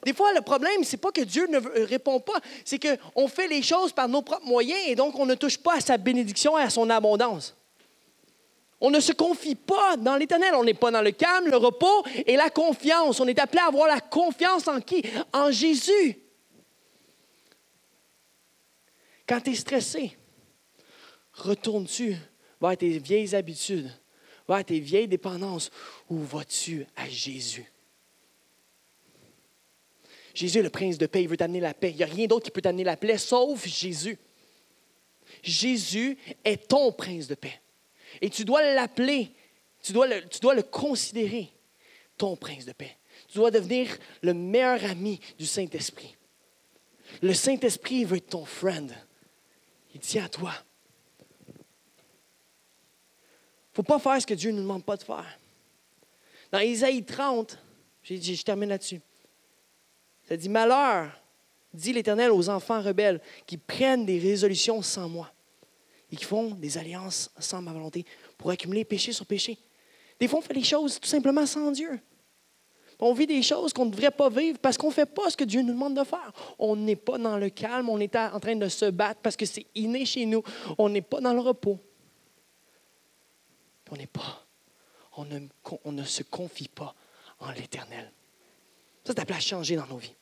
[0.05, 3.49] Des fois, le problème, c'est pas que Dieu ne euh, répond pas, c'est qu'on fait
[3.49, 6.59] les choses par nos propres moyens et donc on ne touche pas à sa bénédiction
[6.59, 7.57] et à son abondance.
[8.81, 10.55] On ne se confie pas dans l'éternel.
[10.55, 13.19] On n'est pas dans le calme, le repos et la confiance.
[13.21, 15.03] On est appelé à avoir la confiance en qui?
[15.33, 16.19] En Jésus.
[19.27, 20.17] Quand tu es stressé,
[21.37, 22.17] retournes-tu
[22.61, 23.91] vers tes vieilles habitudes,
[24.49, 25.71] vers tes vieilles dépendances?
[26.09, 27.71] Ou vas-tu à Jésus?
[30.35, 31.91] Jésus est le prince de paix, il veut t'amener la paix.
[31.91, 34.19] Il n'y a rien d'autre qui peut t'amener la paix sauf Jésus.
[35.43, 37.61] Jésus est ton prince de paix.
[38.21, 39.33] Et tu dois l'appeler,
[39.83, 41.51] tu dois le, tu dois le considérer
[42.17, 42.97] ton prince de paix.
[43.29, 43.89] Tu dois devenir
[44.23, 46.17] le meilleur ami du Saint-Esprit.
[47.23, 48.95] Le Saint-Esprit veut être ton friend.
[49.95, 50.53] Il tient à toi.
[51.49, 55.39] Il ne faut pas faire ce que Dieu ne nous demande pas de faire.
[56.51, 57.59] Dans Isaïe 30,
[58.03, 59.03] je termine là-dessus.
[60.27, 61.11] Ça dit Malheur,
[61.75, 65.31] dit l'Éternel aux enfants rebelles qui prennent des résolutions sans moi
[66.11, 68.07] et qui font des alliances sans ma volonté
[68.39, 69.59] pour accumuler péché sur péché.
[70.19, 72.01] Des fois, on fait les choses tout simplement sans Dieu.
[72.99, 75.37] On vit des choses qu'on ne devrait pas vivre parce qu'on ne fait pas ce
[75.37, 76.33] que Dieu nous demande de faire.
[76.59, 79.45] On n'est pas dans le calme, on est en train de se battre parce que
[79.45, 80.43] c'est inné chez nous.
[80.79, 81.79] On n'est pas dans le repos.
[83.91, 84.45] On n'est pas.
[85.17, 86.95] On ne, se confie pas
[87.41, 88.11] en l'Éternel.
[89.05, 90.13] Ça, c'est appelé à changer dans nos vies.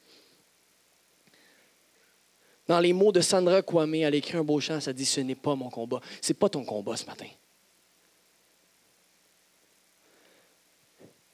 [2.67, 5.35] Dans les mots de Sandra Kwame, elle écrit un beau chant, ça dit Ce n'est
[5.35, 6.01] pas mon combat.
[6.21, 7.27] Ce n'est pas ton combat ce matin.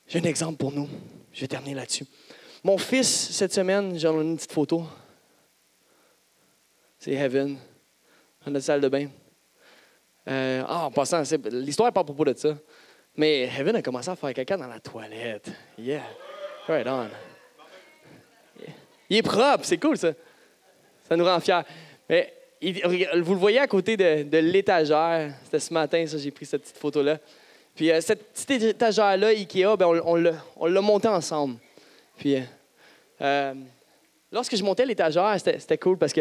[0.08, 0.88] J'ai un exemple pour nous.
[1.32, 2.06] Je vais terminer là-dessus.
[2.64, 4.84] Mon fils, cette semaine, j'en ai une petite photo.
[6.98, 7.56] C'est Heaven,
[8.44, 9.08] dans la salle de bain.
[10.28, 12.56] Euh, ah, en passant, l'histoire pas à propos de ça.
[13.16, 15.50] Mais Heaven a commencé à faire caca dans la toilette.
[15.78, 16.02] Yeah.
[16.68, 17.08] Right on.
[19.08, 20.12] Il est propre, c'est cool ça.
[21.08, 21.62] Ça nous rend fiers.
[22.08, 25.32] Mais vous le voyez à côté de, l'étagère.
[25.44, 27.18] C'était ce matin, j'ai pris cette petite photo-là.
[27.74, 31.56] Puis euh, cette petite étagère-là, Ikea, ben, on, l'a montée ensemble.
[32.18, 32.36] Puis
[33.20, 33.54] euh,
[34.30, 36.20] lorsque je montais l'étagère, c'était cool parce que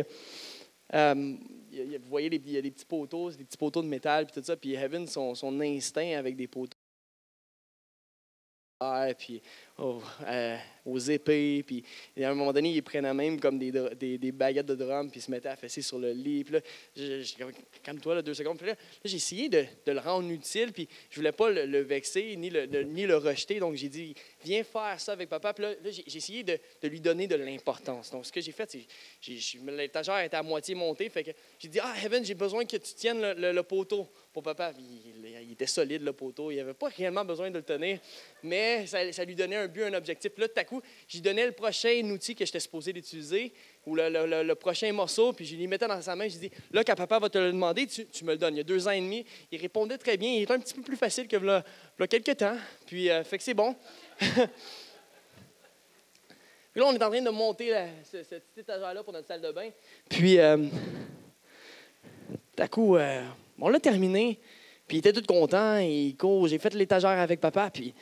[1.83, 4.45] vous voyez, il y a des petits poteaux, des petits poteaux de métal, puis tout
[4.45, 4.55] ça.
[4.55, 6.77] Puis Heaven, son, son instinct avec des poteaux
[9.17, 9.41] puis
[9.77, 10.57] oh, euh,
[10.89, 11.63] aux épées.
[11.65, 11.83] Puis
[12.23, 13.71] à un moment donné, ils prenaient même comme des,
[14.17, 16.43] des, baguettes de drum, puis se mettaient à fesser sur le lit.
[16.43, 17.47] Puis là,
[17.83, 18.57] calme-toi, deux secondes.
[18.57, 22.35] Puis là, j'ai essayé de, de, le rendre utile, puis je voulais pas le, vexer
[22.35, 23.59] ni le, ni le rejeter.
[23.59, 24.13] Donc, j'ai dit,
[24.43, 25.53] viens faire ça avec papa.
[25.53, 28.11] Puis là, j'ai essayé de, de, lui donner de l'importance.
[28.11, 28.85] Donc, ce que j'ai fait, c'est
[29.67, 31.09] l'étagère était à moitié montée.
[31.09, 34.73] Fait que j'ai dit, ah, Heaven, j'ai besoin que tu tiennes le, poteau pour papa.
[34.77, 36.51] il, était solide, le poteau.
[36.51, 37.99] Il n'avait pas réellement besoin de le tenir,
[38.43, 40.31] mais ça, lui donnait un but, un objectif.
[40.37, 43.53] Là, tout à coup, j'y donnais le prochain outil que j'étais supposé d'utiliser,
[43.85, 46.27] ou le, prochain morceau, puis je lui mettais dans sa main.
[46.27, 48.55] Je dis Là, quand papa va te le demander, tu, me le donnes.
[48.55, 50.31] Il y a deux ans et demi, il répondait très bien.
[50.31, 51.63] Il était un petit peu plus facile que là,
[52.07, 52.57] quelques temps.
[52.85, 53.75] Puis, euh, fait que c'est bon.
[54.17, 54.29] puis
[56.75, 57.73] là, on est en train de monter
[58.11, 59.69] ce, petit étagère-là pour notre salle de bain.
[60.09, 60.67] Puis, euh,
[62.57, 63.23] à coup, euh,
[63.59, 64.39] on l'a terminé.
[64.87, 65.77] Puis il était tout content.
[65.77, 66.47] Il court.
[66.47, 67.69] J'ai fait l'étagère avec papa.
[67.71, 67.93] Puis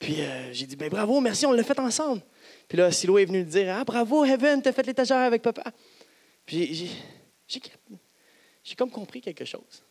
[0.00, 2.22] puis euh, j'ai dit, ben bravo, merci, on l'a fait ensemble.
[2.66, 5.70] Puis là, Silo est venu lui dire, ah bravo, Heaven, t'as fait l'étagère avec papa.
[6.46, 6.90] Puis
[7.46, 9.84] j'ai comme compris quelque chose.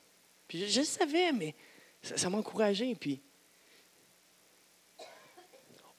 [0.48, 1.54] Puis je, le savais, mais
[2.02, 2.96] ça, m'a encouragé.
[2.96, 3.22] Puis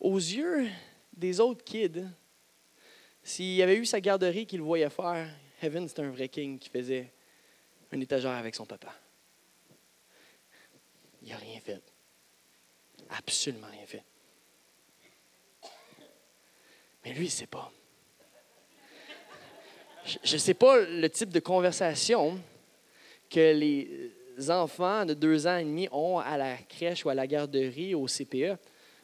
[0.00, 0.68] aux yeux
[1.16, 2.04] des autres kids,
[3.22, 5.28] s'il y avait eu sa garderie qu'il voyait faire,
[5.62, 7.12] Heaven, c'était un vrai king qui faisait
[7.92, 8.92] un étagère avec son papa.
[11.22, 11.89] Il n'a rien fait.
[13.16, 14.04] Absolument rien fait.
[17.04, 17.70] Mais lui, il ne sait pas.
[20.24, 22.40] Je ne sais pas le type de conversation
[23.28, 27.26] que les enfants de deux ans et demi ont à la crèche ou à la
[27.26, 28.56] garderie au CPE,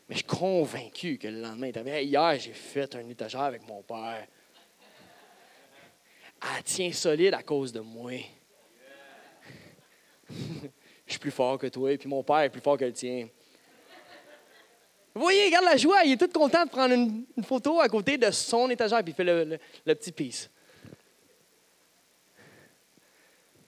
[0.09, 4.26] mais je suis convaincu que le lendemain, hier, j'ai fait un étagère avec mon père.
[6.42, 8.12] Elle tient solide à cause de moi.
[10.30, 10.68] je
[11.07, 13.28] suis plus fort que toi, et puis mon père est plus fort que le tien.
[15.17, 18.19] Vous voyez, regarde la joie, il est tout content de prendre une, photo à côté
[18.19, 20.51] de son étagère, puis il fait le, le petit piece.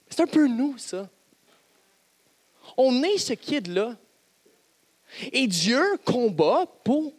[0.07, 1.09] C'est un peu nous, ça.
[2.77, 3.97] On est ce kid-là.
[5.31, 7.15] Et Dieu combat pour,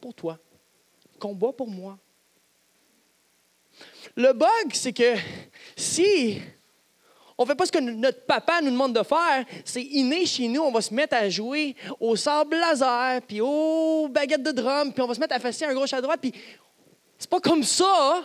[0.00, 0.38] pour toi.
[1.18, 1.98] Combat pour moi.
[4.14, 5.14] Le bug, c'est que
[5.76, 6.40] si
[7.38, 10.48] on ne fait pas ce que notre papa nous demande de faire, c'est inné chez
[10.48, 14.92] nous, on va se mettre à jouer au sable laser, puis aux baguettes de drum,
[14.92, 16.32] puis on va se mettre à faire un gauche à droite, puis
[17.18, 18.22] c'est pas comme ça.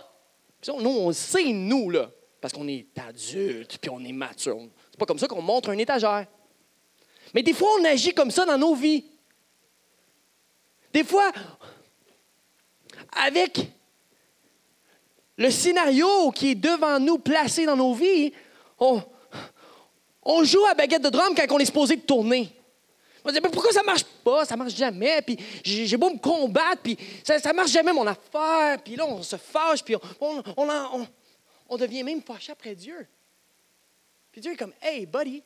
[0.68, 2.10] Nous, on sait, nous, là,
[2.40, 4.68] parce qu'on est adulte, puis on est mature.
[4.92, 6.26] C'est pas comme ça qu'on montre un étagère.
[7.34, 9.06] Mais des fois, on agit comme ça dans nos vies.
[10.94, 11.32] Des fois,
[13.26, 13.60] avec
[15.38, 18.34] le scénario qui est devant nous, placé dans nos vies,
[20.24, 22.50] on, joue à baguette de drum quand on est supposé tourner.
[23.24, 24.46] On dit, mais pourquoi ça marche pas?
[24.46, 25.22] Ça marche jamais.
[25.22, 28.82] Puis j'ai beau me combattre, puis ça, marche jamais mon affaire.
[28.84, 31.08] Puis là, on se fâche, puis on, on,
[31.70, 33.08] on devient même fâché après Dieu.
[34.32, 35.44] Puis Dieu est comme, hey, buddy,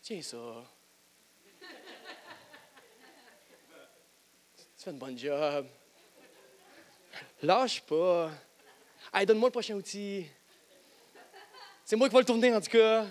[0.00, 0.38] tiens ça.
[4.56, 5.66] tu fais une bonne job.
[7.42, 8.30] Lâche pas.
[9.12, 10.26] Hey, donne-moi le prochain outil.
[11.90, 13.04] C'est moi qui vais le tourner, en tout cas.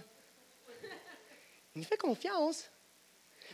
[1.75, 2.63] Il nous fait confiance.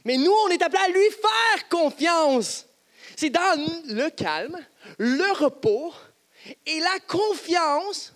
[0.04, 2.68] Mais nous, on est appelés à lui faire confiance.
[3.18, 4.56] C'est dans le calme,
[5.00, 5.96] le repos
[6.68, 8.14] et la confiance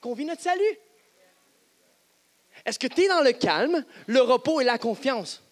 [0.00, 0.78] qu'on vit notre salut.
[2.64, 5.44] Est-ce que tu es dans le calme, le repos et la confiance?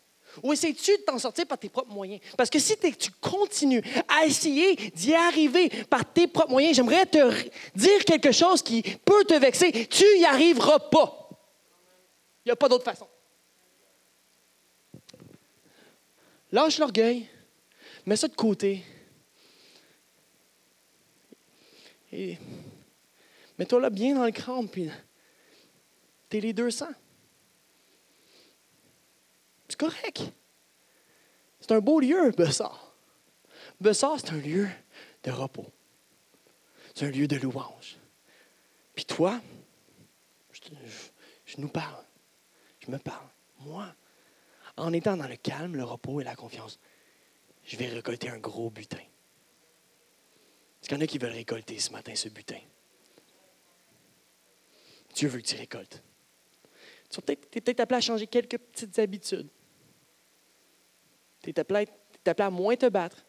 [0.43, 2.21] Ou essaies-tu de t'en sortir par tes propres moyens?
[2.37, 7.33] Parce que si tu continues à essayer d'y arriver par tes propres moyens, j'aimerais te
[7.75, 9.87] dire quelque chose qui peut te vexer.
[9.87, 11.29] Tu n'y arriveras pas.
[12.45, 13.09] Il n'y a pas d'autre façon.
[16.53, 17.27] Lâche l'orgueil,
[18.07, 18.85] mets ça de côté.
[22.13, 22.39] Et
[23.59, 24.89] mets-toi là bien dans le crâne, puis
[26.29, 26.87] t'es les 200.
[29.75, 30.23] C'est correct.
[31.59, 32.95] C'est un beau lieu, Bessar.
[33.81, 34.69] Bessar, c'est un lieu
[35.25, 35.67] de repos.
[36.95, 37.97] C'est un lieu de louange.
[38.95, 39.41] Puis toi,
[40.53, 42.05] je, nous parle.
[42.87, 43.27] Je me parle.
[43.63, 43.93] Moi,
[44.77, 46.79] en étant dans le calme, le repos et la confiance,
[47.65, 48.99] je vais récolter un gros butin.
[48.99, 52.61] Est-ce qu'il y en a qui veulent récolter ce matin ce butin?
[55.17, 56.01] Dieu veut que tu récoltes.
[57.11, 59.51] Tu es peut-être appelé à changer quelques petites habitudes.
[61.45, 61.87] Tu es appelé,
[62.39, 63.23] à moins te battre.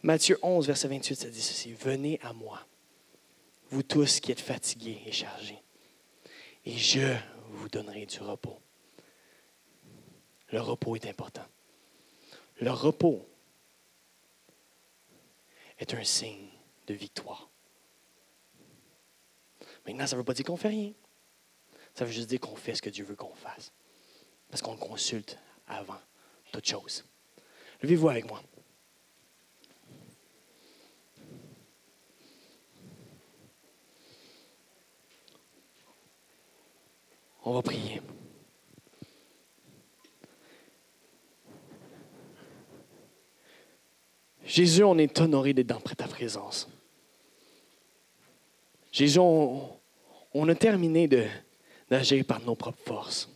[0.00, 1.72] Matthieu 11, verset 28, ça dit ceci.
[1.72, 2.64] Venez à moi,
[3.70, 5.60] vous tous qui êtes fatigués et chargés,
[6.64, 7.16] et je
[7.48, 8.60] vous donnerai du repos.
[10.50, 11.44] Le repos est important.
[12.60, 13.28] Le repos
[15.80, 16.48] est un signe
[16.86, 17.50] de victoire.
[19.84, 20.92] Maintenant, ça ne veut pas dire qu'on ne fait rien.
[21.92, 23.72] Ça veut juste dire qu'on fait ce que Dieu veut qu'on fasse.
[24.54, 25.36] Parce qu'on consulte
[25.66, 25.98] avant
[26.52, 27.04] toute chose.
[27.82, 28.40] Levez-vous avec moi.
[37.42, 38.00] On va prier.
[44.44, 46.68] Jésus, on est honoré d'être dans ta présence.
[48.92, 49.80] Jésus, on,
[50.32, 51.08] on a terminé
[51.90, 53.33] d'agir par nos propres forces.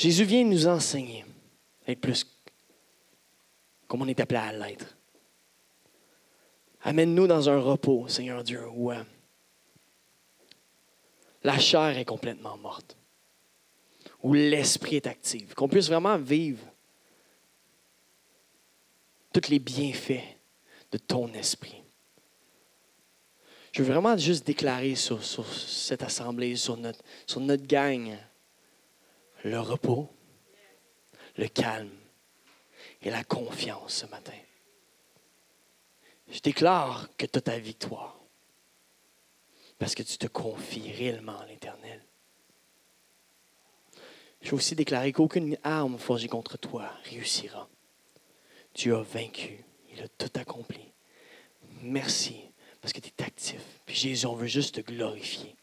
[0.00, 1.26] Jésus vient nous enseigner
[1.86, 2.26] à être plus
[3.86, 4.96] comme on est appelé à l'être.
[6.80, 9.04] Amène-nous dans un repos, Seigneur Dieu, où euh,
[11.44, 12.96] la chair est complètement morte,
[14.22, 16.64] où l'esprit est actif, qu'on puisse vraiment vivre
[19.34, 20.24] tous les bienfaits
[20.92, 21.82] de ton esprit.
[23.72, 28.16] Je veux vraiment juste déclarer sur, cette assemblée, sur notre, sur notre gang,
[29.44, 30.08] le repos,
[31.36, 31.90] le calme
[33.02, 34.38] et la confiance ce matin.
[36.28, 38.20] Je déclare que tu as ta victoire
[39.78, 42.04] parce que tu te confies réellement à l'Éternel.
[44.42, 47.68] Je veux aussi déclarer qu'aucune arme forgée contre toi réussira.
[48.74, 49.64] Dieu a vaincu.
[49.92, 50.92] Il a tout accompli.
[51.82, 52.40] Merci
[52.80, 53.60] parce que tu es actif.
[53.84, 55.56] Puis Jésus, on veut juste te glorifier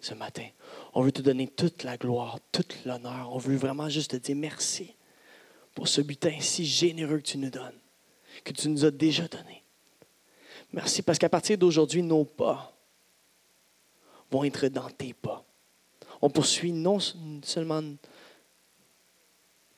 [0.00, 0.46] ce matin.
[0.92, 3.32] On veut te donner toute la gloire, toute l'honneur.
[3.32, 4.94] On veut vraiment juste te dire merci
[5.74, 7.78] pour ce butin si généreux que tu nous donnes,
[8.44, 9.62] que tu nous as déjà donné.
[10.72, 12.76] Merci parce qu'à partir d'aujourd'hui, nos pas
[14.30, 15.44] vont être dans tes pas.
[16.22, 16.98] On poursuit non
[17.42, 17.82] seulement,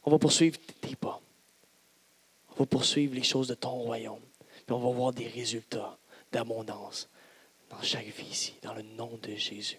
[0.05, 1.21] on va poursuivre tes pas.
[2.51, 4.21] On va poursuivre les choses de ton royaume.
[4.67, 5.97] Puis on va voir des résultats
[6.31, 7.09] d'abondance
[7.71, 9.79] dans chaque vie ici, dans le nom de Jésus.